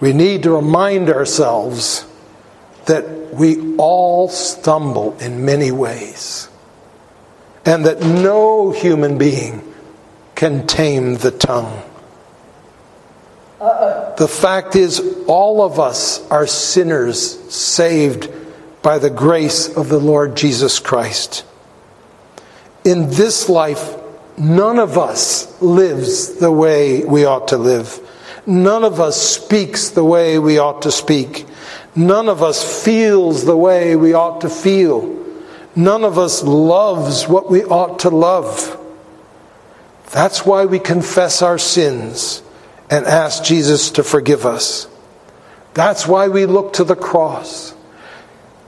we 0.00 0.12
need 0.12 0.44
to 0.44 0.52
remind 0.52 1.10
ourselves 1.10 2.06
that 2.86 3.34
we 3.34 3.76
all 3.76 4.28
stumble 4.28 5.18
in 5.18 5.44
many 5.44 5.70
ways 5.70 6.48
and 7.66 7.84
that 7.84 8.00
no 8.00 8.70
human 8.70 9.18
being 9.18 9.69
can 10.40 10.66
tame 10.66 11.16
the 11.16 11.30
tongue. 11.30 11.82
The 13.58 14.26
fact 14.26 14.74
is, 14.74 14.98
all 15.26 15.60
of 15.62 15.78
us 15.78 16.26
are 16.30 16.46
sinners 16.46 17.38
saved 17.54 18.32
by 18.80 18.98
the 18.98 19.10
grace 19.10 19.68
of 19.76 19.90
the 19.90 19.98
Lord 19.98 20.38
Jesus 20.38 20.78
Christ. 20.78 21.44
In 22.86 23.10
this 23.10 23.50
life, 23.50 23.94
none 24.38 24.78
of 24.78 24.96
us 24.96 25.60
lives 25.60 26.36
the 26.36 26.50
way 26.50 27.04
we 27.04 27.26
ought 27.26 27.48
to 27.48 27.58
live. 27.58 28.00
None 28.46 28.82
of 28.82 28.98
us 28.98 29.20
speaks 29.20 29.90
the 29.90 30.04
way 30.04 30.38
we 30.38 30.56
ought 30.56 30.80
to 30.80 30.90
speak. 30.90 31.44
None 31.94 32.30
of 32.30 32.42
us 32.42 32.82
feels 32.82 33.44
the 33.44 33.58
way 33.58 33.94
we 33.94 34.14
ought 34.14 34.40
to 34.40 34.48
feel. 34.48 35.22
None 35.76 36.02
of 36.02 36.18
us 36.18 36.42
loves 36.42 37.28
what 37.28 37.50
we 37.50 37.62
ought 37.64 37.98
to 37.98 38.08
love. 38.08 38.79
That's 40.10 40.44
why 40.44 40.64
we 40.64 40.78
confess 40.78 41.42
our 41.42 41.58
sins 41.58 42.42
and 42.90 43.06
ask 43.06 43.44
Jesus 43.44 43.92
to 43.92 44.02
forgive 44.02 44.44
us. 44.44 44.88
That's 45.74 46.06
why 46.06 46.28
we 46.28 46.46
look 46.46 46.74
to 46.74 46.84
the 46.84 46.96
cross. 46.96 47.74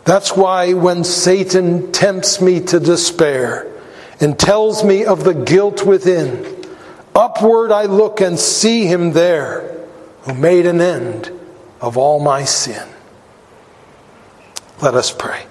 That's 0.04 0.36
why 0.36 0.72
when 0.72 1.04
Satan 1.04 1.92
tempts 1.92 2.40
me 2.40 2.60
to 2.60 2.78
despair 2.80 3.72
and 4.20 4.38
tells 4.38 4.84
me 4.84 5.04
of 5.04 5.24
the 5.24 5.34
guilt 5.34 5.84
within, 5.84 6.64
upward 7.14 7.72
I 7.72 7.84
look 7.86 8.20
and 8.20 8.38
see 8.38 8.86
him 8.86 9.12
there 9.12 9.84
who 10.22 10.34
made 10.34 10.66
an 10.66 10.80
end 10.80 11.30
of 11.80 11.96
all 11.96 12.20
my 12.20 12.44
sin. 12.44 12.88
Let 14.80 14.94
us 14.94 15.12
pray. 15.12 15.44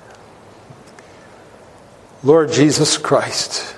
Lord 2.23 2.51
Jesus 2.51 2.97
Christ, 2.97 3.75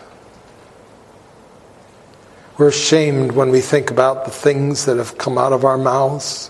we're 2.64 2.70
ashamed 2.70 3.34
when 3.34 3.50
we 3.50 3.60
think 3.60 3.92
about 3.92 4.24
the 4.24 4.32
things 4.32 4.86
that 4.86 4.96
have 4.96 5.18
come 5.18 5.38
out 5.38 5.52
of 5.52 5.66
our 5.66 5.78
mouths. 5.78 6.50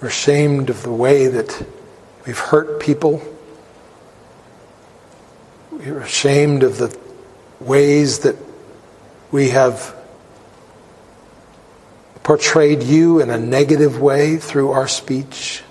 We're 0.00 0.06
ashamed 0.06 0.70
of 0.70 0.84
the 0.84 0.92
way 0.92 1.26
that 1.26 1.66
we've 2.24 2.38
hurt 2.38 2.80
people. 2.80 3.20
We're 5.72 5.98
ashamed 5.98 6.62
of 6.62 6.78
the 6.78 6.96
ways 7.58 8.20
that 8.20 8.36
we 9.32 9.48
have 9.48 9.96
portrayed 12.22 12.84
you 12.84 13.20
in 13.20 13.30
a 13.30 13.38
negative 13.38 14.00
way 14.00 14.36
through 14.36 14.70
our 14.70 14.86
speech. 14.86 15.64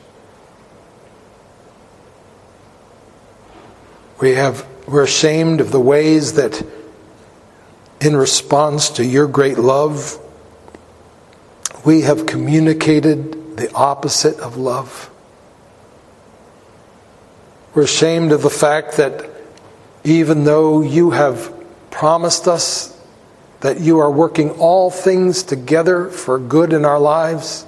We 4.20 4.32
have, 4.32 4.68
we're 4.86 5.04
ashamed 5.04 5.62
of 5.62 5.72
the 5.72 5.80
ways 5.80 6.34
that 6.34 6.62
in 8.04 8.18
response 8.18 8.90
to 8.90 9.06
your 9.06 9.28
great 9.28 9.58
love, 9.58 10.20
we 11.86 12.02
have 12.02 12.26
communicated 12.26 13.56
the 13.56 13.72
opposite 13.74 14.38
of 14.40 14.58
love. 14.58 15.10
We're 17.74 17.84
ashamed 17.84 18.34
of 18.34 18.42
the 18.42 18.50
fact 18.50 18.98
that 18.98 19.30
even 20.04 20.44
though 20.44 20.82
you 20.82 21.12
have 21.12 21.54
promised 21.92 22.48
us 22.48 22.90
that 23.62 23.80
you 23.80 24.00
are 24.00 24.12
working 24.12 24.52
all 24.52 24.92
things 24.92 25.42
together 25.42 26.10
for 26.10 26.38
good 26.38 26.74
in 26.74 26.84
our 26.84 27.00
lives, 27.00 27.66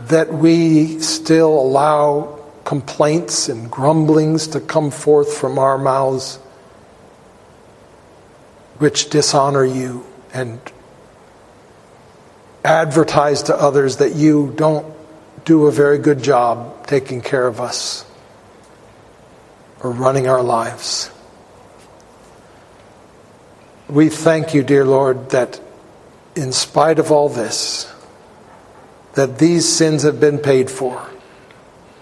that 0.00 0.32
we 0.32 0.98
still 0.98 1.60
allow 1.60 2.40
complaints 2.64 3.48
and 3.48 3.70
grumblings 3.70 4.48
to 4.48 4.60
come 4.60 4.90
forth 4.90 5.32
from 5.36 5.60
our 5.60 5.78
mouths 5.78 6.40
which 8.80 9.10
dishonor 9.10 9.62
you 9.62 10.04
and 10.32 10.58
advertise 12.64 13.42
to 13.44 13.54
others 13.54 13.98
that 13.98 14.14
you 14.14 14.54
don't 14.56 14.86
do 15.44 15.66
a 15.66 15.70
very 15.70 15.98
good 15.98 16.22
job 16.22 16.86
taking 16.86 17.20
care 17.20 17.46
of 17.46 17.60
us 17.60 18.06
or 19.82 19.90
running 19.90 20.28
our 20.28 20.42
lives. 20.42 21.10
We 23.86 24.08
thank 24.08 24.54
you, 24.54 24.62
dear 24.62 24.86
Lord, 24.86 25.30
that 25.30 25.60
in 26.34 26.50
spite 26.50 26.98
of 26.98 27.12
all 27.12 27.28
this, 27.28 27.92
that 29.12 29.38
these 29.38 29.68
sins 29.68 30.04
have 30.04 30.20
been 30.20 30.38
paid 30.38 30.70
for 30.70 31.06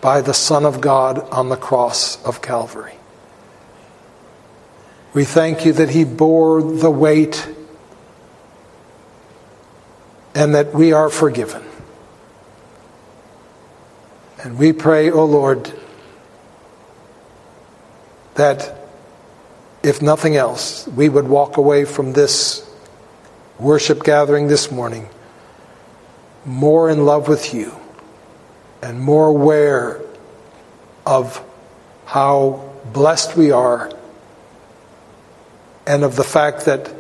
by 0.01 0.21
the 0.21 0.35
Son 0.35 0.65
of 0.65 0.81
God 0.81 1.19
on 1.31 1.49
the 1.49 1.57
cross 1.57 2.23
of 2.25 2.41
Calvary. 2.41 2.98
We 5.19 5.25
thank 5.25 5.67
you 5.67 5.73
that 5.73 5.91
He 5.91 6.05
bore 6.05 6.63
the 6.63 6.93
weight 6.93 7.45
and 10.33 10.55
that 10.55 10.73
we 10.73 10.93
are 10.93 11.11
forgiven. 11.11 11.65
And 14.45 14.57
we 14.57 14.73
pray, 14.73 15.11
O 15.11 15.15
oh 15.15 15.25
Lord, 15.25 15.73
that 18.37 18.79
if 19.83 20.01
nothing 20.01 20.37
else, 20.37 20.87
we 20.87 21.09
would 21.09 21.27
walk 21.27 21.57
away 21.57 21.85
from 21.85 22.13
this 22.13 22.65
worship 23.59 24.05
gathering 24.05 24.47
this 24.47 24.71
morning 24.71 25.09
more 26.45 26.89
in 26.89 27.05
love 27.05 27.27
with 27.27 27.53
you 27.53 27.75
and 28.83 29.01
more 29.01 29.27
aware 29.27 30.01
of 31.05 31.45
how 32.05 32.73
blessed 32.93 33.37
we 33.37 33.51
are 33.51 33.98
and 35.89 36.05
of 36.05 36.17
the 36.17 36.23
fact 36.23 36.67
that 36.67 36.95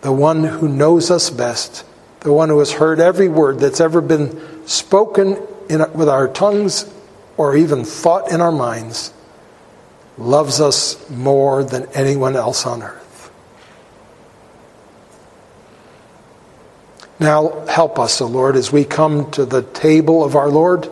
the 0.00 0.12
one 0.12 0.42
who 0.42 0.68
knows 0.68 1.08
us 1.08 1.30
best, 1.30 1.84
the 2.20 2.32
one 2.32 2.48
who 2.48 2.58
has 2.58 2.72
heard 2.72 2.98
every 2.98 3.28
word 3.28 3.60
that's 3.60 3.80
ever 3.80 4.00
been 4.00 4.66
spoken 4.66 5.40
in, 5.70 5.80
with 5.92 6.08
our 6.08 6.26
tongues 6.26 6.92
or 7.36 7.56
even 7.56 7.84
thought 7.84 8.32
in 8.32 8.40
our 8.40 8.50
minds, 8.50 9.14
loves 10.18 10.60
us 10.60 11.08
more 11.08 11.62
than 11.62 11.86
anyone 11.94 12.34
else 12.34 12.66
on 12.66 12.82
earth. 12.82 13.30
Now, 17.20 17.64
help 17.66 18.00
us, 18.00 18.20
O 18.20 18.26
Lord, 18.26 18.56
as 18.56 18.72
we 18.72 18.84
come 18.84 19.30
to 19.32 19.44
the 19.44 19.62
table 19.62 20.24
of 20.24 20.34
our 20.34 20.48
Lord 20.48 20.88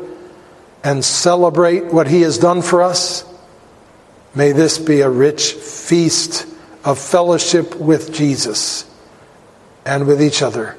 and 0.84 1.04
celebrate 1.04 1.86
what 1.86 2.06
He 2.06 2.20
has 2.20 2.38
done 2.38 2.62
for 2.62 2.82
us. 2.82 3.24
May 4.32 4.52
this 4.52 4.78
be 4.78 5.00
a 5.00 5.10
rich 5.10 5.52
feast 5.54 6.46
of 6.87 6.99
fellowship 6.99 7.75
with 7.75 8.14
Jesus 8.14 8.87
and 9.85 10.07
with 10.07 10.22
each 10.22 10.40
other. 10.40 10.79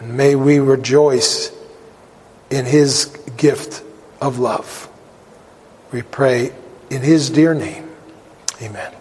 And 0.00 0.16
may 0.16 0.34
we 0.34 0.58
rejoice 0.58 1.52
in 2.50 2.64
His 2.64 3.16
gift 3.36 3.84
of 4.20 4.38
love. 4.40 4.88
We 5.92 6.02
pray 6.02 6.52
in 6.90 7.02
his 7.02 7.30
dear 7.30 7.54
name. 7.54 7.90
Amen. 8.62 8.92